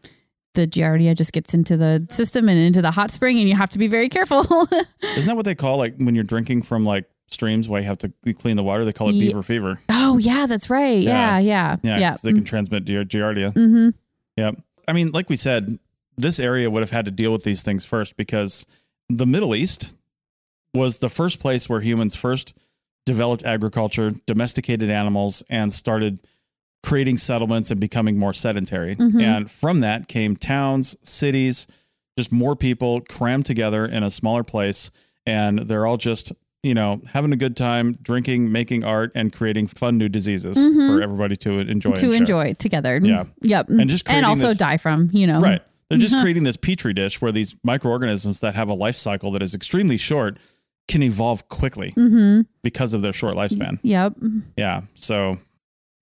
[0.54, 3.70] the Giardia just gets into the system and into the hot spring and you have
[3.70, 4.40] to be very careful.
[5.16, 7.98] Isn't that what they call like when you're drinking from like streams where you have
[7.98, 8.84] to clean the water?
[8.84, 9.78] They call it beaver fever.
[9.90, 11.00] oh yeah, that's right.
[11.02, 11.76] Yeah, yeah.
[11.82, 12.10] Yeah, Yeah.
[12.10, 13.52] 'cause they can transmit giardia.
[13.52, 13.88] mm-hmm.
[14.36, 14.60] Yep.
[14.88, 15.78] I mean, like we said,
[16.16, 18.66] this area would have had to deal with these things first because
[19.08, 19.96] the Middle East
[20.74, 22.56] was the first place where humans first
[23.06, 26.22] developed agriculture, domesticated animals, and started
[26.82, 28.96] creating settlements and becoming more sedentary.
[28.96, 29.22] Mhm.
[29.22, 31.66] And from that came towns, cities,
[32.18, 34.90] just more people crammed together in a smaller place.
[35.26, 36.32] And they're all just,
[36.64, 40.96] you know, having a good time, drinking, making art, and creating fun new diseases Mhm.
[40.96, 41.92] for everybody to enjoy.
[41.92, 42.20] To and share.
[42.20, 42.98] enjoy together.
[43.02, 43.24] Yeah.
[43.42, 43.68] Yep.
[43.68, 45.40] And just and also this- die from, you know.
[45.40, 45.60] Right.
[45.90, 46.22] They're just Mhm.
[46.22, 49.98] creating this petri dish where these microorganisms that have a life cycle that is extremely
[49.98, 50.38] short
[50.88, 52.42] can evolve quickly Mm-hmm.
[52.62, 53.78] because of their short lifespan.
[53.82, 54.14] Yep.
[54.56, 54.80] Yeah.
[54.94, 55.36] So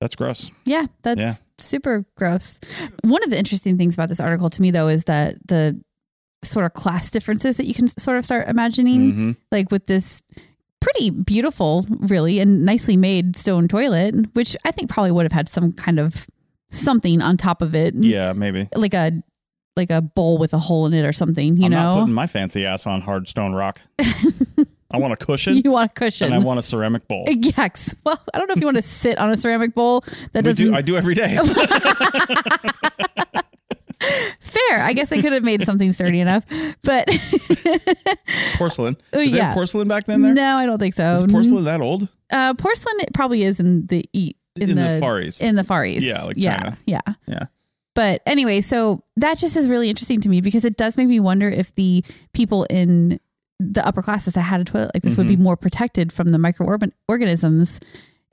[0.00, 0.50] that's gross.
[0.64, 1.34] Yeah, that's Yeah.
[1.58, 2.60] super gross.
[3.02, 5.80] One of the interesting things about this article to me, though, is that the
[6.44, 10.22] sort of class differences that you can sort of start imagining, hmm like with this
[10.82, 15.48] pretty beautiful, really, and nicely made stone toilet, which I think probably would have had
[15.48, 16.26] some kind of
[16.70, 18.68] something on top of it, Yeah, maybe.
[18.74, 19.12] like a
[19.76, 21.56] like a bowl with a hole in it or something.
[21.56, 23.80] You I'm not know, putting my fancy ass on hard stone rock.
[24.94, 26.26] I want a cushion you want a cushion.
[26.26, 27.24] and I want a ceramic bowl.
[27.30, 27.94] Yes.
[28.04, 30.04] Well, I don't know if you want to sit on a ceramic bowl.
[30.32, 30.66] That doesn't.
[30.66, 31.38] do, I do every day.
[34.40, 34.78] Fair.
[34.80, 36.44] I guess they could have made something sturdy enough,
[36.82, 37.08] but
[38.56, 38.96] porcelain.
[39.12, 39.52] Oh, yeah.
[39.52, 40.34] porcelain back then there?
[40.34, 41.12] no, I don't think so.
[41.12, 42.08] Is porcelain that old?
[42.30, 45.40] Uh, porcelain it probably is in the eat in, In the the, Far East.
[45.42, 46.06] In the Far East.
[46.06, 46.78] Yeah, like yeah, China.
[46.86, 47.00] yeah.
[47.26, 47.44] Yeah.
[47.94, 51.20] But anyway, so that just is really interesting to me because it does make me
[51.20, 53.20] wonder if the people in
[53.60, 55.42] the upper classes that had a toilet like this would be Mm-hmm.
[55.44, 57.80] more protected from the microorganisms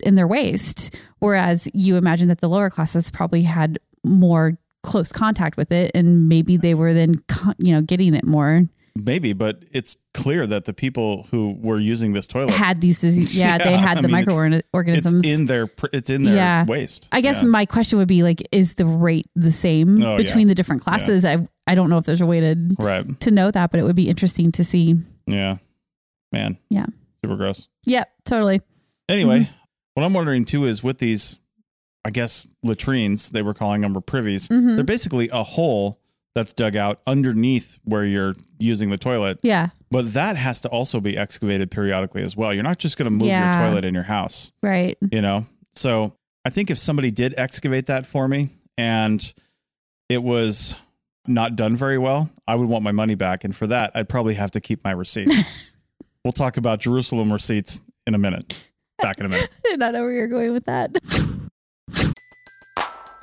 [0.01, 5.57] in their waste, whereas you imagine that the lower classes probably had more close contact
[5.57, 7.15] with it, and maybe they were then
[7.57, 8.63] you know getting it more.
[9.05, 13.39] Maybe, but it's clear that the people who were using this toilet Had these diseases,
[13.39, 15.25] yeah, they had I the mean, it's- it's microorganisms.
[15.25, 16.65] in their it's in their Yeah.
[16.65, 17.07] waste.
[17.11, 17.47] I guess Yeah.
[17.47, 20.17] my question would be like, is the rate the same Oh, yeah.
[20.17, 21.23] between the different classes?
[21.23, 23.19] I I don't know if there's a way to right.
[23.21, 24.95] to know that, but it would be interesting to see.
[25.27, 25.57] Yeah.
[26.33, 26.57] Man.
[26.69, 26.87] Yeah.
[27.23, 27.67] Super gross.
[27.85, 28.61] Yep, totally.
[29.07, 29.53] Anyway, Mm-hmm.
[29.93, 31.38] what I'm wondering too is with these,
[32.09, 34.47] I guess latrines they were calling them or privies.
[34.47, 34.77] Mhm.
[34.77, 36.01] They're basically a hole
[36.33, 39.39] that's dug out underneath where you're using the toilet.
[39.43, 39.67] Yeah.
[39.91, 42.51] But that has to also be excavated periodically as well.
[42.51, 43.45] You're not just going to move Yeah.
[43.61, 44.97] your toilet in your house, Right.
[45.11, 45.45] you know?
[45.71, 49.21] So I think if somebody did excavate that for me and
[50.09, 50.75] it was
[51.27, 53.43] not done very well, I would want my money back.
[53.43, 55.29] And for that, I'd probably have to keep my receipt.
[56.25, 58.65] we'll talk about Jerusalem receipts in a minute.
[58.99, 59.49] Back in a minute.
[59.65, 60.91] I did not know where you're going with that.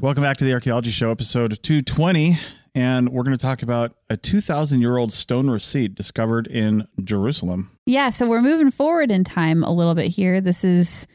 [0.00, 2.38] Welcome back to the Archaeology Show, episode 220.
[2.74, 7.68] And we're going to talk about a 2,000 year old stone receipt discovered in Jerusalem.
[7.86, 10.40] Yeah, so we're moving forward in time a little bit here.
[10.40, 11.06] This is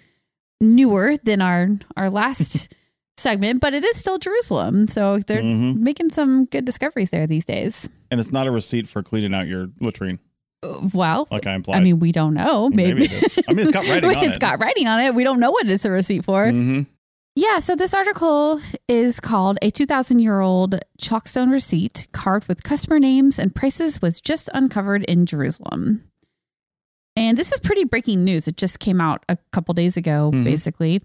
[0.59, 2.73] newer than our our last
[3.17, 4.87] segment, but it is still Jerusalem.
[4.87, 5.77] So they're Mhm.
[5.77, 7.89] making some good discoveries there these days.
[8.11, 10.19] And it's not a receipt for cleaning out your latrine,
[10.63, 11.77] Uh, Well, like I implied.
[11.77, 12.69] I mean, we don't know.
[12.69, 13.45] Maybe, Maybe it.
[13.47, 14.39] I mean, it's got writing on It's it.
[14.41, 15.15] got writing on it.
[15.15, 16.49] We don't know what it's a receipt for.
[16.49, 16.81] hmm
[17.37, 22.97] Yeah, so this article is called A 2,000 Year Old Chalkstone Receipt Carved with Customer
[22.97, 26.03] Names and Prices was just uncovered in Jerusalem.
[27.17, 28.47] And this is pretty breaking news.
[28.47, 30.43] It just came out a couple days ago, Mhm.
[30.45, 31.01] basically.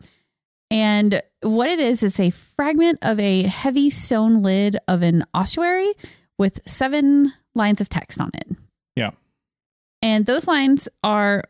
[0.71, 5.93] And what it is, it's a fragment of a heavy stone lid of an ossuary
[6.39, 8.57] with seven lines of text on it.
[8.95, 9.11] Yeah.
[10.01, 11.45] And those lines are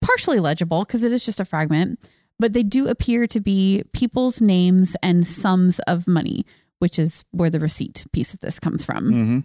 [0.00, 1.98] partially legible because it is just a fragment,
[2.38, 6.44] but they do appear to be people's names and sums of money,
[6.78, 9.06] which is where the receipt piece of this comes from.
[9.10, 9.38] hmm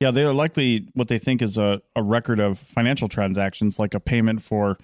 [0.00, 3.94] Yeah, they are likely what they think is a, a record of financial transactions, like
[3.94, 4.76] a payment for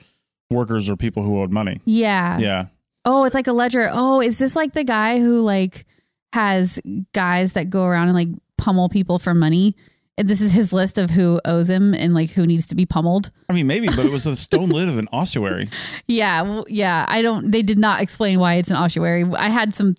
[0.50, 1.80] workers or people who owed money.
[1.84, 2.38] Yeah.
[2.38, 2.66] Yeah.
[3.04, 3.88] Oh, it's like a ledger.
[3.92, 5.86] Oh, is this like the guy who like
[6.32, 6.80] has
[7.12, 9.74] guys that go around and like pummel people for money?
[10.18, 13.30] This is his list of who owes him and like who needs to be pummeled.
[13.48, 15.68] I mean, maybe, but it was a stone lid of an ossuary.
[16.06, 17.04] Yeah, well, yeah.
[17.08, 17.50] I don't.
[17.50, 19.24] They did not explain why it's an ossuary.
[19.36, 19.94] I had some.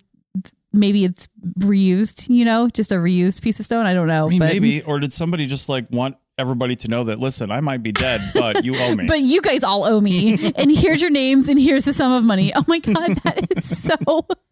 [0.72, 1.28] Maybe it's
[1.58, 2.28] reused.
[2.28, 3.86] You know, just a reused piece of stone.
[3.86, 4.26] I don't know.
[4.26, 7.50] I mean, but, maybe, or did somebody just like want everybody to know that, listen,
[7.50, 9.06] I might be dead, but you owe me.
[9.08, 12.24] But you guys all owe me, and here's your names, and here's the sum of
[12.24, 12.52] money.
[12.54, 13.96] Oh my god, that is so.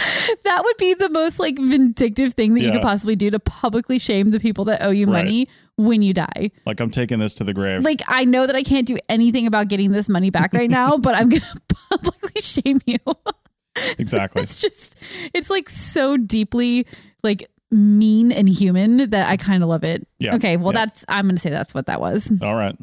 [0.44, 3.98] That would be the most like vindictive thing that you could possibly do to publicly
[3.98, 5.24] shame the people that owe you Right.
[5.24, 6.50] money when you die.
[6.66, 7.82] like, I'm taking this to the grave.
[7.84, 10.96] Like I know that I can't do anything about getting this money back right now,
[10.96, 11.44] but I'm gonna
[11.90, 12.98] publicly shame you.
[13.98, 14.42] exactly.
[14.42, 15.02] it's just
[15.34, 16.86] it's like so deeply
[17.22, 20.06] like mean and human that I kind of love it.
[20.18, 20.34] Yeah.
[20.36, 20.86] Okay, well Yeah.
[20.86, 22.32] that's I'm going to say that's what that was.
[22.42, 22.76] All right.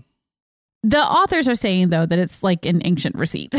[0.83, 3.53] The authors are saying though that it's like an ancient receipt.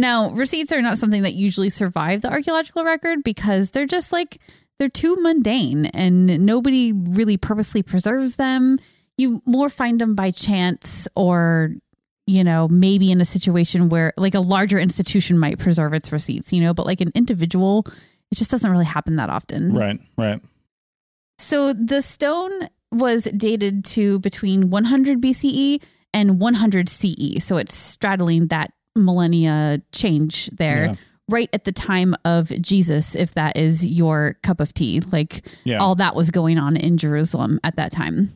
[0.00, 4.38] Now, receipts are not something that usually survive the archaeological record because they're just like
[4.78, 8.78] they're too mundane and nobody really purposely preserves them.
[9.16, 11.72] You more find them by chance or
[12.26, 16.52] you know, maybe in a situation where like a larger institution might preserve its receipts,
[16.52, 17.86] you know, but like an individual,
[18.30, 19.72] it just doesn't really happen that often.
[19.72, 19.98] Right.
[20.18, 20.38] Right.
[21.38, 25.82] So the stone was dated to between 100 BCE
[26.12, 27.42] and 100 CE.
[27.42, 28.72] So it's straddling that
[29.04, 30.86] millennia change there.
[30.86, 30.94] Yeah.
[31.30, 35.78] Right at the time of Jesus, if that is your cup of tea, like Yeah.
[35.78, 38.30] all that was going on in Jerusalem at that time.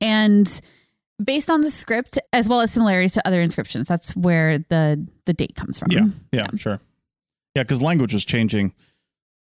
[0.00, 0.60] And
[1.22, 5.32] based on the script, as well as similarities to other inscriptions, that's where the the
[5.32, 5.92] date comes from.
[5.92, 6.06] Yeah.
[6.32, 6.48] Yeah.
[6.56, 6.80] Sure.
[7.54, 7.62] Yeah.
[7.62, 8.72] Because language was changing.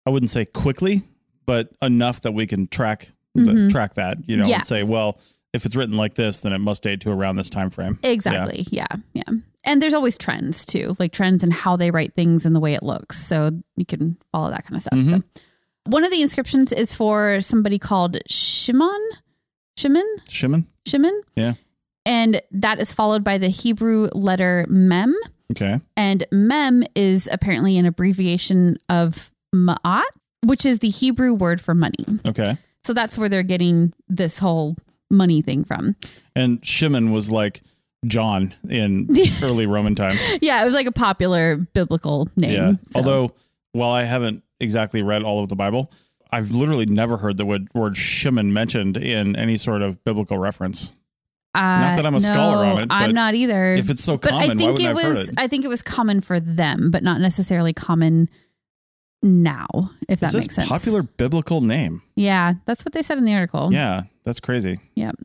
[0.06, 1.02] I wouldn't say quickly,
[1.46, 3.70] but enough that we can track the, Mhm.
[3.70, 4.16] track that.
[4.28, 4.56] You know, Yeah.
[4.56, 5.20] and say, well,
[5.52, 7.98] if it's written like this, then it must date to around this time frame.
[8.02, 8.66] Exactly.
[8.70, 8.86] Yeah.
[9.12, 9.22] yeah.
[9.64, 12.74] And there's always trends too, like trends in how they write things and the way
[12.74, 13.18] it looks.
[13.18, 14.98] So you can follow that kind of stuff.
[14.98, 15.16] Mm-hmm.
[15.16, 15.42] So
[15.86, 19.00] one of the inscriptions is for somebody called Shimon.
[19.76, 20.06] Shimon?
[20.28, 20.66] Shimon.
[20.86, 21.20] Shimon?
[21.36, 21.54] Yeah.
[22.04, 25.14] And that is followed by the Hebrew letter mem.
[25.52, 25.78] Okay.
[25.96, 30.04] And Mem is apparently an abbreviation of Ma'at,
[30.44, 32.06] which is the Hebrew word for money.
[32.26, 32.56] Okay.
[32.84, 34.76] So that's where they're getting this whole
[35.12, 35.94] money thing from.
[36.34, 37.62] And Shimon was like
[38.06, 39.08] John in
[39.42, 40.20] early Roman times.
[40.40, 42.52] Yeah, it was like a popular biblical name.
[42.52, 42.72] Yeah.
[42.90, 43.32] so- Although,
[43.72, 45.90] while I haven't exactly read all of the Bible,
[46.32, 50.98] I've literally never heard the word, word Shimon mentioned in any sort of biblical reference.
[51.54, 53.74] not that I'm a Uh, scholar on it, I'm not either.
[53.74, 55.34] If it's so but common, I why think it I heard it?
[55.36, 58.30] I think it was common for them, but not necessarily common
[59.22, 59.90] now.
[60.08, 60.68] If that makes sense.
[60.68, 62.02] popular biblical name?
[62.16, 63.72] Yeah, that's what they said in the article.
[63.72, 64.76] Yeah, that's crazy.
[64.96, 65.16] Yep.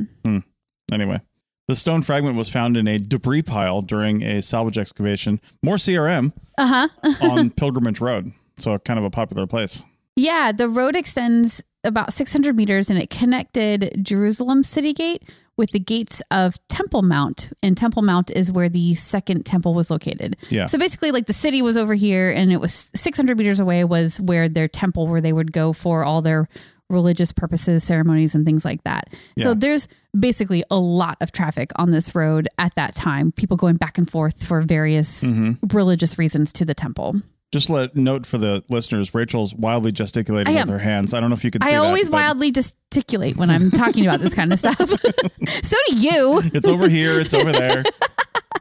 [0.91, 1.19] Anyway,
[1.67, 5.39] the stone fragment was found in a debris pile during a salvage excavation.
[5.63, 7.27] More CRM Uh huh.
[7.29, 8.31] on Pilgrimage Road.
[8.57, 9.83] So, kind of a popular place.
[10.15, 15.23] Yeah, the road extends about 600 meters and it connected Jerusalem city gate
[15.58, 17.52] with the gates of Temple Mount.
[17.62, 20.38] And Temple Mount is where the second temple was located.
[20.50, 20.67] Yeah.
[20.67, 24.20] So basically, like the city was over here and it was 600 meters away, was
[24.22, 26.48] where their temple, where they would go for all their
[26.89, 29.13] religious purposes, ceremonies, and things like that.
[29.39, 33.76] So there's basically a lot of traffic on this road at that time, people going
[33.76, 35.67] back and forth for various Mm-hmm.
[35.76, 37.15] religious reasons to the temple.
[37.53, 41.13] Just let note for the listeners, Rachel's wildly gesticulating with her hands.
[41.13, 43.71] I don't know if you can see I that, always but wildly gesticulate when I'm
[43.71, 44.77] talking about this kind of stuff.
[45.63, 46.41] so do you.
[46.53, 47.86] It's over here, it's over there.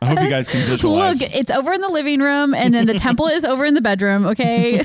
[0.01, 1.21] I hope you guys can visualize.
[1.21, 3.81] Look, it's over in the living room, and then the temple is over in the
[3.81, 4.27] bedroom.
[4.27, 4.85] Okay.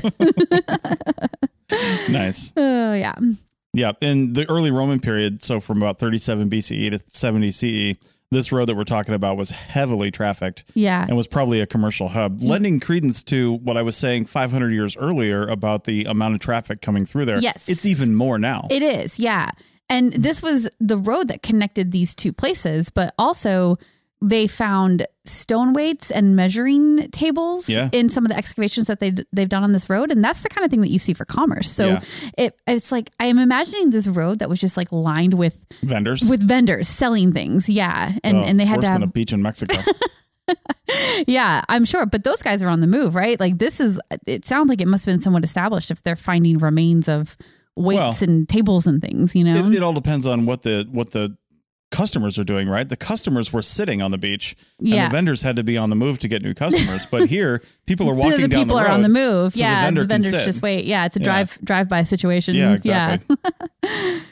[2.08, 2.52] nice.
[2.56, 3.14] Oh yeah.
[3.72, 3.92] Yeah.
[4.00, 7.96] In the early Roman period, so from about 37 BCE to 70 CE,
[8.32, 11.04] this road that we're talking about was heavily trafficked Yeah.
[11.06, 14.96] and was probably a commercial hub, lending credence to what I was saying 500 years
[14.96, 17.38] earlier about the amount of traffic coming through there.
[17.38, 17.68] Yes.
[17.68, 18.66] It's even more now.
[18.70, 19.18] It is.
[19.20, 19.50] Yeah.
[19.88, 23.76] And this was the road that connected these two places, but also
[24.24, 27.88] they found stone weights and measuring tables Yeah.
[27.92, 30.48] in some of the excavations that they they've done on this road and that's the
[30.48, 31.70] kind of thing that you see for commerce.
[31.70, 32.00] So Yeah.
[32.38, 36.28] it it's like I am imagining this road that was just like lined with Vendors.
[36.28, 37.68] with vendors selling things.
[37.68, 38.12] Yeah.
[38.24, 39.76] And Oh, and they had worse to have than a beach in Mexico.
[41.26, 42.04] Yeah, I'm sure.
[42.06, 43.38] But those guys are on the move, right?
[43.38, 46.58] Like this is it sounds like it must have been somewhat established if they're finding
[46.58, 47.36] remains of
[47.76, 49.66] weights Well, and tables and things, you know?
[49.66, 51.36] it, it all depends on what the what the
[51.92, 52.88] customers are doing, right?
[52.88, 55.96] The customers were sitting on the beach, and the vendors had to be on the
[55.96, 57.06] move to get new customers.
[57.06, 58.88] but here, people are walking the down people the road.
[58.88, 59.54] are on the move.
[59.54, 60.84] so the yeah, vendor the, vendors just wait.
[60.86, 61.24] Yeah, it's a Yeah.
[61.24, 62.54] drive drive by situation.
[62.56, 63.36] Yeah, exactly.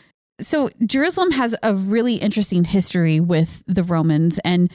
[0.41, 4.73] So Jerusalem has a really interesting history with the Romans, and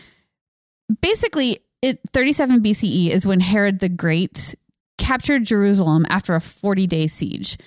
[1.02, 4.54] basically, it 37 BCE is when Herod the Great
[5.00, 7.58] captured Jerusalem after a 40 day siege.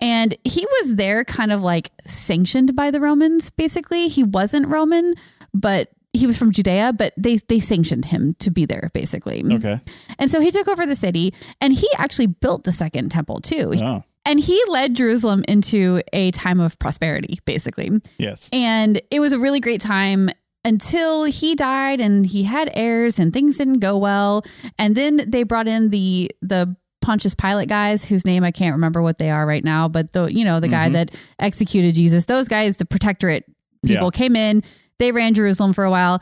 [0.00, 4.08] And he was there kind of like sanctioned by the Romans, basically.
[4.08, 5.14] He wasn't Roman,
[5.52, 9.44] but he was from Judea, but they they sanctioned him to be there, basically.
[9.44, 9.78] Okay.
[10.18, 13.72] And so he took over the city and he actually built the second temple too.
[13.80, 17.90] Oh, And he led Jerusalem into a time of prosperity, basically.
[18.18, 18.48] yes.
[18.52, 20.30] And it was a really great time
[20.64, 24.42] until he died and he had heirs and things didn't go well.
[24.78, 29.00] And then they brought in the the Pontius Pilate guys whose name I can't remember
[29.02, 30.92] what they are right now, but the you know, the guy Mhm.
[30.92, 33.44] that executed Jesus, those guys, the protectorate
[33.84, 34.10] people Yeah.
[34.18, 34.62] came in,
[34.98, 36.20] they ran Jerusalem for a while.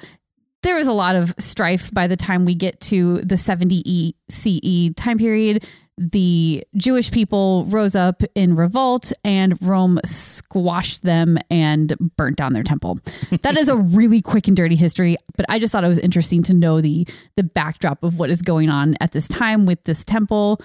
[0.63, 4.15] There was a lot of strife by the time we get to the 70 E
[4.31, 5.65] CE time period.
[5.99, 12.63] The Jewish people rose up in revolt and Rome squashed them and burnt down their
[12.63, 13.01] temple.
[13.43, 16.43] That is a really quick and dirty history, but I just thought it was interesting
[16.45, 17.07] to know the
[17.37, 20.61] the backdrop of what is going on at this time with this temple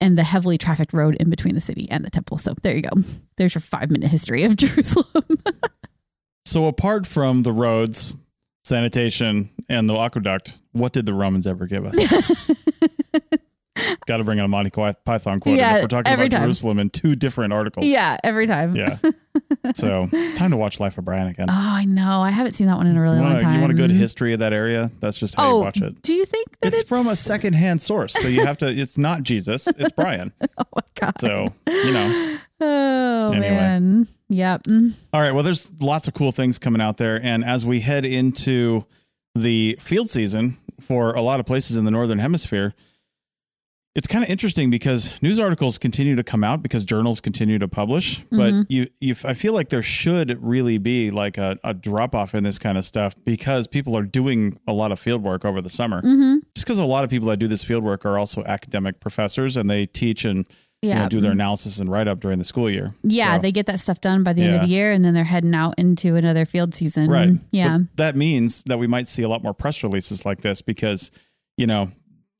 [0.00, 2.38] and the heavily trafficked road in between the city and the temple.
[2.38, 3.02] So there you go.
[3.36, 5.24] There's your 5-minute history of Jerusalem.
[6.46, 8.16] So apart from the roads,
[8.64, 12.50] sanitation, and the aqueduct, what did the Romans ever give us?
[14.08, 16.40] Got to bring in a Monty Python quote Yeah, if we're talking about time.
[16.44, 17.84] Jerusalem in two different articles.
[17.84, 18.74] yeah, every time.
[18.74, 18.96] Yeah.
[19.74, 21.50] so it's time to watch Life of Brian again.
[21.50, 22.22] Oh, I know.
[22.22, 23.54] I haven't seen that one in a really you, long time.
[23.54, 24.90] you want a good history of that area?
[25.00, 26.00] That's just how Oh, you watch it.
[26.00, 28.14] do you think that It's, it's, from a secondhand source.
[28.14, 30.32] So you have to, it's not Jesus, it's Brian.
[30.58, 31.20] Oh my god.
[31.20, 32.38] So, you know.
[32.60, 33.50] Oh Anyway.
[33.50, 34.08] man.
[34.30, 34.62] Yep.
[35.12, 35.32] All right.
[35.32, 37.20] Well, there's lots of cool things coming out there.
[37.22, 38.84] And as we head into
[39.36, 42.74] the field season for a lot of places in the Northern Hemisphere,
[43.94, 47.66] it's kind of interesting because news articles continue to come out because journals continue to
[47.66, 48.20] publish.
[48.30, 48.66] But Mhm.
[48.68, 52.44] you, you, I feel like there should really be like a, a drop off in
[52.44, 55.70] this kind of stuff because people are doing a lot of field work over the
[55.70, 56.00] summer.
[56.00, 59.00] hmm Just because a lot of people that do this field work are also academic
[59.00, 60.46] professors and they teach and
[60.80, 61.02] you Yeah.
[61.02, 62.92] know, do their analysis and write up during the school year.
[63.02, 65.12] yeah, So- they get that stuff done by the end of the year and then
[65.12, 67.10] they're heading out into another field season.
[67.10, 67.30] Right.
[67.50, 67.78] Yeah.
[67.78, 71.10] But that means that we might see a lot more press releases like this because,
[71.56, 71.90] you know,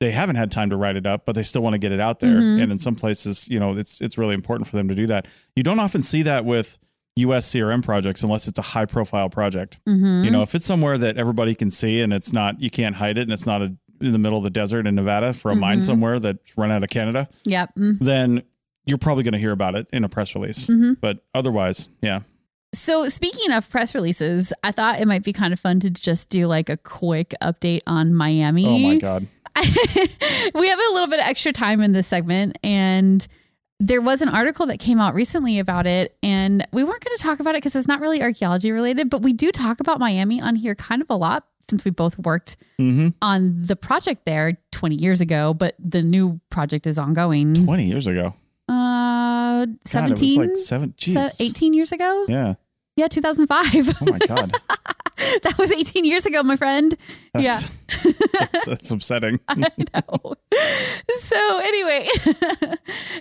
[0.01, 2.01] they haven't had time to write it up, but they still want to get it
[2.01, 2.37] out there.
[2.41, 2.63] Mhm.
[2.63, 5.27] And in some places, you know, it's it's really important for them to do that.
[5.57, 6.79] You don't often see that with
[7.17, 9.79] US CRM projects unless it's a high profile project.
[9.89, 10.25] Mhm.
[10.25, 13.19] You know, if it's somewhere that everybody can see and it's not you can't hide
[13.19, 15.57] it and it's not a, in the middle of the desert in Nevada for a
[15.57, 15.85] mine Mhm.
[15.85, 17.71] somewhere that's run out of Canada, Yep.
[17.77, 18.43] Then
[18.87, 20.67] you're probably going to hear about it in a press release.
[20.69, 20.97] Mhm.
[21.01, 22.21] But otherwise, yeah.
[22.75, 26.29] So speaking of press releases, I thought it might be kind of fun to just
[26.29, 28.67] do like a quick update on Miami.
[28.67, 29.27] Oh my god.
[30.55, 33.27] we have a little bit of extra time in this segment and
[33.81, 37.23] there was an article that came out recently about it and we weren't going to
[37.23, 40.41] talk about it because it's not really archaeology related but we do talk about miami
[40.41, 43.15] on here kind of a lot since we both worked Mhm.
[43.23, 48.07] on the project there 20 years ago but the new project is ongoing 20 years
[48.07, 48.35] ago.
[48.69, 52.55] uh God, 17 it was like 7 se- 18 years ago Yeah.
[52.97, 54.53] yeah 2005 Oh my god.
[55.43, 56.97] that was 18 years ago my friend
[57.39, 57.59] yeah
[58.53, 59.41] That's, that's upsetting.
[59.49, 60.35] I know.
[61.21, 62.07] So anyway,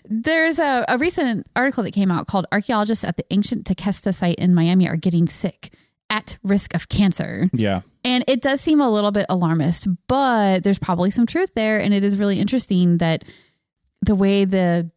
[0.05, 4.35] there's a, a recent article that came out called "Archaeologists at the Ancient Tequesta Site
[4.35, 5.73] in Miami are getting sick
[6.09, 7.81] at risk of cancer," Yeah.
[8.03, 11.93] and it does seem a little bit alarmist, but there's probably some truth there, and
[11.93, 13.23] it is really interesting that
[14.01, 14.91] the way the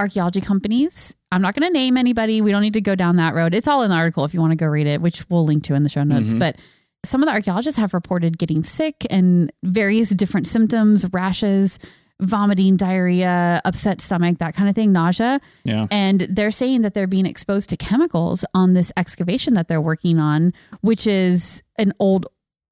[0.00, 1.14] archaeology companies.
[1.30, 2.40] I'm not going to name anybody.
[2.40, 3.54] We don't need to go down that road.
[3.54, 5.62] It's all in the article if you want to go read it which we'll link
[5.64, 6.34] to in the show notes.
[6.34, 6.38] Mhm.
[6.40, 6.56] but
[7.04, 11.78] some of the archaeologists have reported getting sick and various different symptoms rashes
[12.20, 15.40] vomiting diarrhea upset stomach that kind of thing nausea.
[15.64, 15.86] Yeah.
[15.90, 20.18] and they're saying that they're being exposed to chemicals on this excavation that they're working
[20.18, 22.26] on which is an old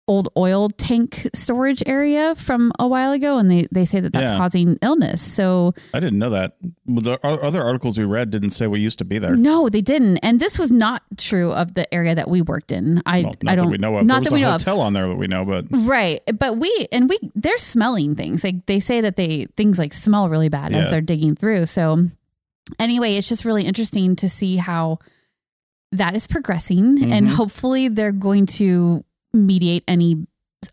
[0.09, 4.31] old oil tank storage area from a while ago and they, they say that that's
[4.33, 4.39] Yeah.
[4.39, 6.55] causing illness so I didn't know that.
[6.87, 9.37] The other articles we read didn't say we used to be there.
[9.37, 13.03] no they didn't and this was not true of the area that we worked in
[13.07, 14.07] i Well, not i don't that we know of.
[14.07, 15.67] not there was that we a know of hotel on there that we know, but
[15.71, 16.21] Right.
[16.39, 18.43] But we and we they're smelling things.
[18.43, 21.67] Like they say that they things like smell really bad as they're digging through.
[21.67, 22.05] So
[22.79, 24.99] anyway, it's just really interesting to see how
[25.93, 27.33] that is progressing and Mhm.
[27.33, 30.27] hopefully they're going to mediate any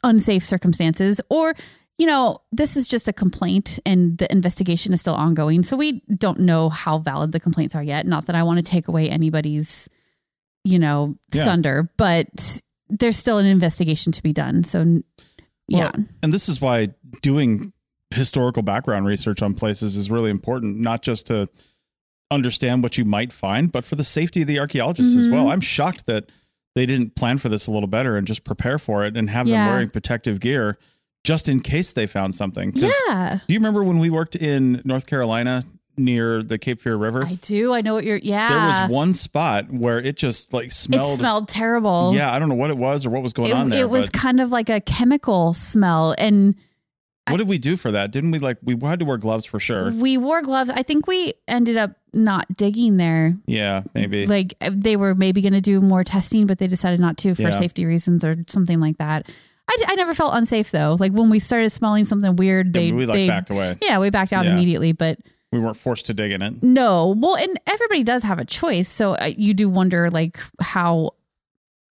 [0.03, 1.53] unsafe circumstances or
[1.97, 5.63] you know, this is just a complaint and the investigation is still ongoing.
[5.63, 8.05] So we don't know how valid the complaints are yet.
[8.05, 9.87] Not that I want to take away anybody's,
[10.65, 11.45] you know, Yeah.
[11.45, 14.63] thunder, but there's still an investigation to be done.
[14.63, 15.01] So
[15.69, 15.91] yeah.
[16.21, 16.89] And this is why
[17.21, 17.71] doing
[18.13, 21.47] historical background research on places is really important, not just to
[22.29, 25.31] understand what you might find, but for the safety of the archaeologists as Mhm.
[25.31, 25.49] well.
[25.49, 26.29] I'm shocked that
[26.75, 29.47] they didn't plan for this a little better and just prepare for it and have
[29.47, 29.65] Yeah.
[29.65, 30.77] them wearing protective gear
[31.23, 32.71] just in case they found something.
[32.75, 33.39] Yeah.
[33.47, 35.63] Do you remember when we worked in North Carolina
[35.97, 37.25] near the Cape Fear River?
[37.25, 37.73] I do.
[37.73, 38.49] I know what you're yeah.
[38.49, 41.17] there was one spot where it just like it smelled.
[41.17, 42.11] smelled terrible.
[42.13, 43.81] Yeah, I don't know what it was or what was going It, on there.
[43.83, 46.55] it was but kind of like a chemical smell and
[47.29, 48.11] what did we do for that?
[48.11, 49.91] Didn't we like we had to wear gloves for sure?
[49.91, 50.69] we wore gloves.
[50.69, 53.35] I think we ended up not digging there.
[53.47, 54.25] Yeah, maybe.
[54.27, 57.41] Like they were maybe going to do more testing, but they decided not to for
[57.43, 57.49] Yeah.
[57.51, 59.29] safety reasons or something like that.
[59.67, 60.95] I, I never felt unsafe though.
[60.99, 63.75] Like when we started smelling something weird, they we like they backed away.
[63.81, 64.53] yeah we backed out Yeah.
[64.53, 64.91] immediately.
[64.91, 65.17] But
[65.51, 66.61] We weren't forced to dig in it.
[66.61, 68.87] No, well, and everybody does have a choice.
[68.87, 71.11] So uh, you do wonder, like, how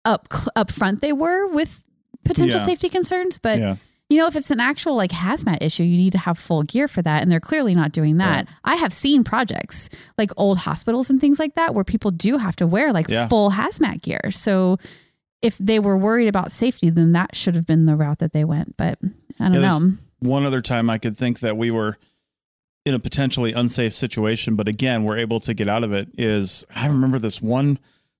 [0.05, 1.83] up up front they were with
[2.25, 2.65] potential Yeah.
[2.67, 3.39] safety concerns.
[3.39, 3.77] But yeah.
[4.15, 6.87] You know, if it's an actual like hazmat issue, you need to have full gear
[6.87, 8.47] for that, and they're clearly not doing that.
[8.63, 12.55] I have seen projects like old hospitals and things like that where people do have
[12.57, 13.27] to wear like Yeah.
[13.27, 14.31] full hazmat gear.
[14.31, 14.79] So
[15.43, 18.45] if they were worried about safety, then that should have been the route that they
[18.45, 18.77] went.
[18.77, 18.99] But
[19.41, 19.93] I don't Yeah, know.
[20.21, 21.99] One other time I could think that we were
[22.87, 26.65] in a potentially unsafe situation, but again, we're able to get out of it is
[26.75, 27.79] I remember this one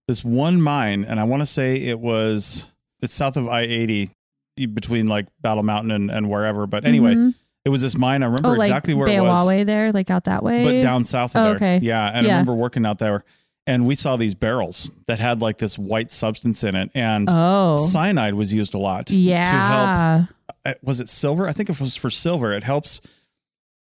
[0.09, 4.11] this one mine, and I want to say it was it's south of I eighty
[4.57, 6.67] between like Battle Mountain and, and wherever.
[6.67, 7.35] But anyway, Mhm.
[7.65, 8.23] it was this mine.
[8.23, 9.47] I remember oh, like exactly where it was.
[9.47, 10.65] Beowawe there, like out that way.
[10.65, 11.55] but down south of Oh, there.
[11.57, 11.81] okay.
[11.83, 13.25] Yeah, and I remember working out there,
[13.67, 17.77] and we saw these barrels that had like this white substance in it, and Oh,
[17.77, 20.29] cyanide was used a lot Yeah, to help.
[20.67, 21.47] uh, Was it silver?
[21.49, 22.53] I think it was for silver.
[22.53, 23.01] It helps.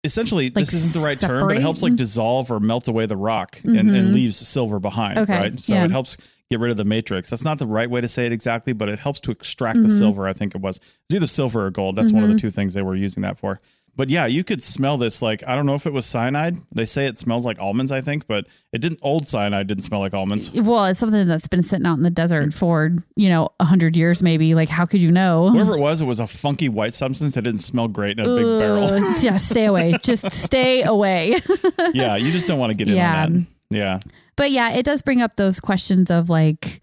[0.05, 3.05] Essentially, Like this isn't the right term, but it helps like dissolve or melt away
[3.05, 4.13] the rock and, and Mhm.
[4.13, 5.17] leaves silver behind.
[5.17, 5.59] Okay, Right.
[5.59, 5.85] So yeah.
[5.85, 6.17] it helps
[6.53, 7.29] get rid of the matrix.
[7.29, 9.87] That's not the right way to say it exactly, but it helps to extract the
[9.87, 9.97] Mhm.
[9.97, 10.27] silver.
[10.27, 10.77] I think it was.
[10.77, 11.95] It's either silver or gold.
[11.95, 12.41] That's one of the Mhm.
[12.41, 13.57] two things they were using that for.
[13.95, 15.21] But yeah, you could smell this.
[15.21, 16.55] Like I don't know if it was cyanide.
[16.73, 17.91] They say it smells like almonds.
[17.91, 18.97] I think, but it didn't.
[19.03, 20.51] Old cyanide didn't smell like almonds.
[20.51, 23.95] Well, it's something that's been sitting out in the desert for, you know, a hundred
[23.95, 24.55] years maybe.
[24.55, 25.43] Like, how could you know?
[25.43, 28.35] Whatever it was, it was a funky white substance that didn't smell great in a
[28.35, 28.89] big barrel.
[29.21, 29.95] Yeah, stay away.
[30.01, 31.35] Just stay away.
[31.93, 33.25] yeah, you just don't want to get in Yeah.
[33.25, 33.45] on that.
[33.73, 33.99] Yeah.
[34.35, 36.81] But yeah, it does bring up those questions of like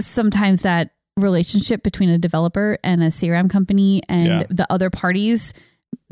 [0.00, 4.42] sometimes that relationship between a developer and a CRM company and Yeah.
[4.48, 5.52] the other parties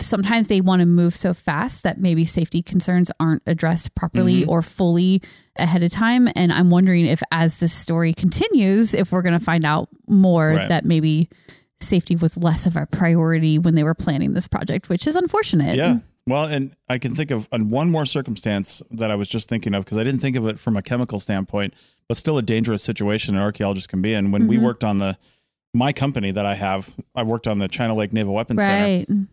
[0.01, 4.51] sometimes they want to move so fast that maybe safety concerns aren't addressed properly mm-hmm.
[4.51, 5.23] or fully
[5.57, 6.29] ahead of time.
[6.37, 10.49] And I'm wondering if, as this story continues, if we're going to find out more
[10.49, 10.69] Right.
[10.69, 11.29] that maybe
[11.81, 15.77] safety was less of a priority when they were planning this project, which is unfortunate.
[15.77, 15.99] Yeah.
[16.29, 19.75] Well, and I can think of on one more circumstance that I was just thinking
[19.75, 21.75] of because I didn't think of it from a chemical standpoint,
[22.09, 24.33] but still a dangerous situation an archaeologist can be in.
[24.33, 24.65] When we mm-hmm.
[24.65, 25.17] worked on the
[25.73, 29.27] my company that I have, I worked on the China Lake Naval Weapons Center.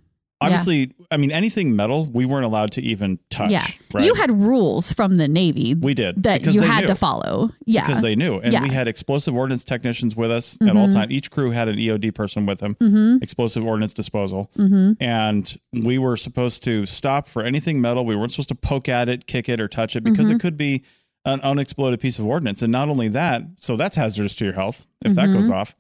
[0.43, 3.51] Obviously, I mean anything metal, we weren't allowed to even touch.
[3.51, 3.65] Yeah.
[3.93, 4.05] right?
[4.05, 6.87] You had rules from the Navy we did that you had knew.
[6.87, 7.49] to follow.
[7.65, 7.85] Yeah.
[7.85, 8.37] because they knew.
[8.39, 8.61] And Yeah.
[8.63, 10.93] we had explosive ordnance technicians with us at all Mhm.
[10.93, 11.11] time.
[11.11, 13.17] Each crew had an EOD person with them, mm-hmm.
[13.21, 14.51] explosive ordnance disposal.
[14.57, 14.93] Mm-hmm.
[15.03, 18.05] And we were supposed to stop for anything metal.
[18.05, 20.57] We weren't supposed to poke at it, kick it, or touch it because it could
[20.57, 20.83] be
[21.25, 22.61] an unexploded piece of ordnance.
[22.61, 25.73] And not only that, so that's hazardous to your health if that goes off.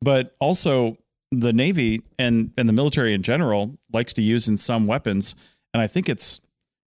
[0.00, 0.96] But also
[1.30, 5.34] the Navy and, and the military in general likes to use in some weapons.
[5.74, 6.40] And I think it's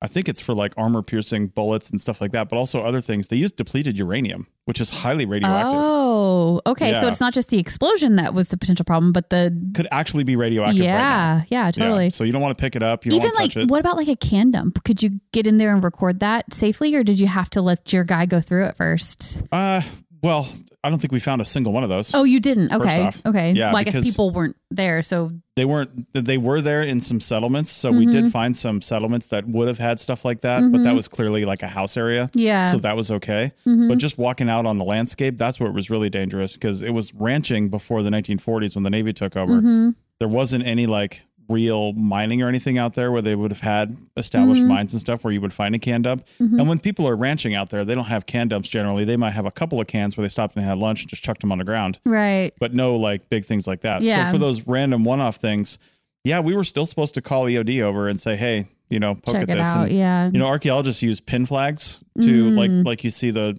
[0.01, 3.01] I think it's for like armor piercing bullets and stuff like that, but also other
[3.01, 3.29] things.
[3.29, 5.79] They use depleted uranium, which is highly radioactive.
[5.81, 6.99] Oh, okay.
[6.99, 10.23] So it's not just the explosion that was the potential problem, but the Could actually
[10.25, 11.71] be radioactive right yeah, yeah, Yeah.
[11.71, 12.09] totally.
[12.11, 13.05] So you don't want to pick it up.
[13.05, 14.83] You don't Even like, what about like a can dump?
[14.83, 17.91] Could you get in there and record that safely, or did you have to let
[17.91, 19.41] your guy go through it first?
[19.51, 19.81] Uh,
[20.25, 20.47] well,
[20.83, 22.13] I don't think we found a single one of those.
[22.13, 22.71] Oh, you didn't.
[22.73, 23.51] Okay, off, okay.
[23.53, 25.89] yeah, well, I guess people weren't there, so They weren't.
[26.13, 28.11] They were there in some settlements, so we Mm-hmm.
[28.11, 31.45] did find some settlements that would have had stuff like that, but that was clearly
[31.45, 32.67] like a house area, yeah.
[32.67, 33.51] so that was okay.
[33.65, 33.87] Mhm.
[33.89, 36.91] But just walking out on the landscape, that's where it was really dangerous because it
[36.93, 39.53] was ranching before the 1940s when the Navy took over.
[39.61, 39.95] Mhm.
[40.19, 43.95] There wasn't any like real mining or anything out there where they would have had
[44.17, 44.67] established Mhm.
[44.67, 46.25] mines and stuff where you would find a can dump.
[46.41, 46.59] Mhm.
[46.59, 49.05] And when people are ranching out there, they don't have can dumps generally.
[49.05, 51.23] They might have a couple of cans where they stopped and had lunch and just
[51.23, 52.51] chucked them on the ground, right.
[52.59, 54.01] but no like big things like that.
[54.01, 54.27] Yeah.
[54.27, 55.77] So for those random one off things,
[56.23, 59.35] yeah, we were still supposed to call EOD over and say, hey, you know, poke
[59.35, 59.67] Check at it this.
[59.67, 59.87] out.
[59.89, 60.29] And, yeah.
[60.33, 62.57] you know, archaeologists use pin flags to Mm.
[62.57, 63.57] like like you see the,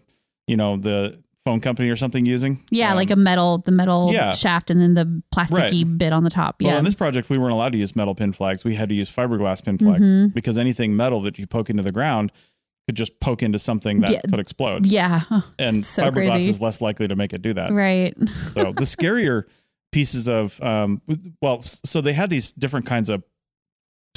[0.49, 2.59] you know, the phone company or something using.
[2.71, 4.33] yeah, Um, like a metal, the metal yeah.
[4.33, 6.61] shaft, and then the plasticky bit on the top.
[6.61, 6.71] Yeah.
[6.71, 8.65] Well, on this project, we weren't allowed to use metal pin flags.
[8.65, 10.35] We had to use fiberglass pin flags Mhm.
[10.35, 12.33] because anything metal that you poke into the ground
[12.89, 14.21] could just poke into something that Yeah.
[14.29, 14.87] could explode.
[14.87, 15.21] yeah.
[15.59, 16.51] And so fiberglass crazy.
[16.51, 17.71] is less likely to make it do that.
[17.71, 18.15] Right.
[18.55, 19.45] So the scarier
[19.93, 21.01] pieces of, um,
[21.41, 23.23] well, so they had these different kinds of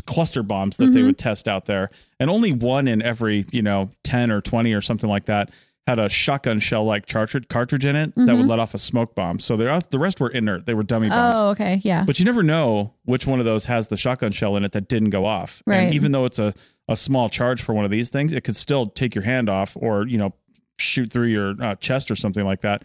[0.05, 1.05] cluster bombs that they Mhm.
[1.07, 4.82] would test out there, and only one in every, you know, ten or twenty or
[4.82, 5.51] something like that
[5.89, 8.37] had a shotgun shell like cartridge cartridge in it that Mhm.
[8.37, 9.39] would let off a smoke bomb.
[9.39, 11.35] So the the rest were inert; they were dummy bombs.
[11.37, 11.81] Oh, okay.
[11.83, 12.03] Yeah.
[12.05, 14.87] But you never know which one of those has the shotgun shell in it that
[14.87, 15.61] didn't go off.
[15.65, 15.77] Right.
[15.77, 16.53] And even though it's a,
[16.87, 19.75] a small charge for one of these things, it could still take your hand off
[19.79, 20.33] or, you know,
[20.77, 22.81] shoot through your uh, chest or something like that.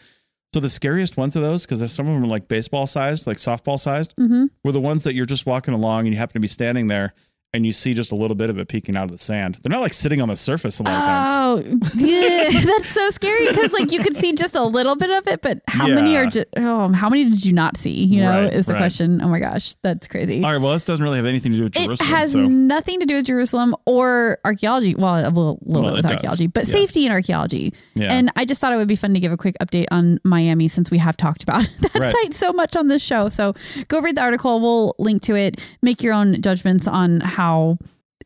[0.53, 3.39] So the scariest ones of those, because some of them are like baseball sized, like
[3.39, 4.45] softball sized, Mm-hmm.
[4.63, 7.13] were the ones that you're just walking along and you happen to be standing there
[7.55, 9.57] and you see just a little bit of it peeking out of the sand.
[9.63, 11.31] They're not like sitting on the surface a lot of times.
[11.31, 15.27] Oh, yeah, that's so scary because like you could see just a little bit of
[15.29, 18.05] it, but how many are just oh, how many did you not see?
[18.05, 18.81] You know, Right, is the right.
[18.81, 19.21] question.
[19.23, 20.43] Oh my gosh, that's crazy.
[20.45, 20.61] All right.
[20.61, 22.09] Well, this doesn't really have anything to do with Jerusalem.
[22.09, 22.41] It has so.
[22.47, 24.95] nothing to do with Jerusalem or archaeology.
[24.97, 26.73] Well, a little, little Well, bit with archaeology, but Yeah.
[26.73, 27.73] safety and archaeology.
[27.95, 28.13] Yeah.
[28.13, 30.67] And I just thought it would be fun to give a quick update on Miami
[30.69, 32.13] since we have talked about that Right.
[32.23, 33.29] site so much on this show.
[33.29, 33.55] So
[33.89, 34.61] go read the article.
[34.61, 35.61] We'll link to it.
[35.83, 37.44] Make your own judgments on how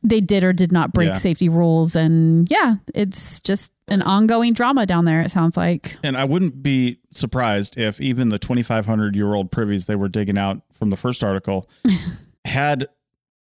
[0.03, 1.15] they did or did not break Yeah.
[1.17, 1.97] safety rules.
[1.97, 5.97] And yeah, it's just an ongoing drama down there, it sounds like.
[6.05, 10.39] And I wouldn't be surprised if even the 2,500 year old privies they were digging
[10.39, 11.69] out from the first article
[12.45, 12.87] had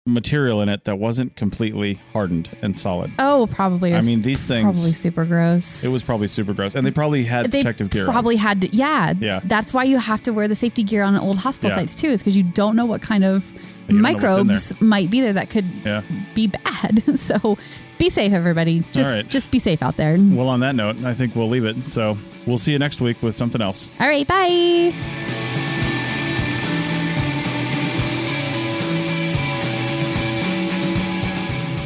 [0.05, 3.09] material in it that wasn't completely hardened and solid.
[3.19, 3.95] Oh, probably.
[3.95, 5.81] I mean, these things probably super gross.
[5.85, 6.75] it was probably super gross.
[6.75, 8.07] And they probably had they protective gear.
[8.07, 8.11] on.
[8.11, 9.39] probably had to, yeah Yeah.
[9.45, 11.77] that's why you have to wear the safety gear on old hospital Yeah.
[11.77, 13.49] sites too is because you don't know what kind of
[13.87, 16.01] And you don't know what's in microbes might be there that could Yeah.
[16.35, 17.57] be bad so
[17.97, 19.27] be safe everybody just right.
[19.27, 21.77] just be safe out there Well, on that note, I think we'll leave it.
[21.83, 22.17] So
[22.47, 23.91] we'll see you next week with something else.
[23.99, 24.91] all right bye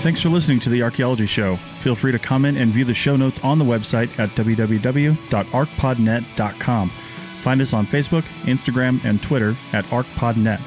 [0.04, 1.58] Thanks for listening to the Archaeology Show.
[1.82, 6.90] Feel free to comment and view the show notes on the website at www.archpodnet.com.
[6.90, 10.62] Find us on Facebook, Instagram, and Twitter at ArchPodNet.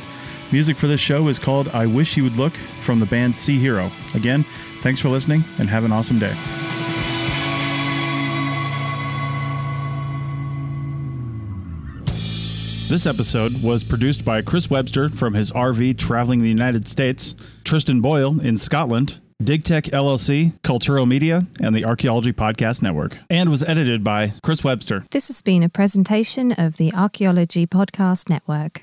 [0.52, 3.58] Music for this show is called I Wish You Would Look from the band Sea
[3.58, 3.88] Hero.
[4.14, 4.42] Again,
[4.82, 6.34] thanks for listening and have an awesome day.
[12.88, 18.00] This episode was produced by Chris Webster from his RV traveling the United States, Tristan
[18.00, 24.02] Boyle in Scotland, DigTech LLC, Culturo Media, and the Archaeology Podcast Network, and was edited
[24.02, 25.04] by Chris Webster.
[25.12, 28.82] This has been a presentation of the Archaeology Podcast Network.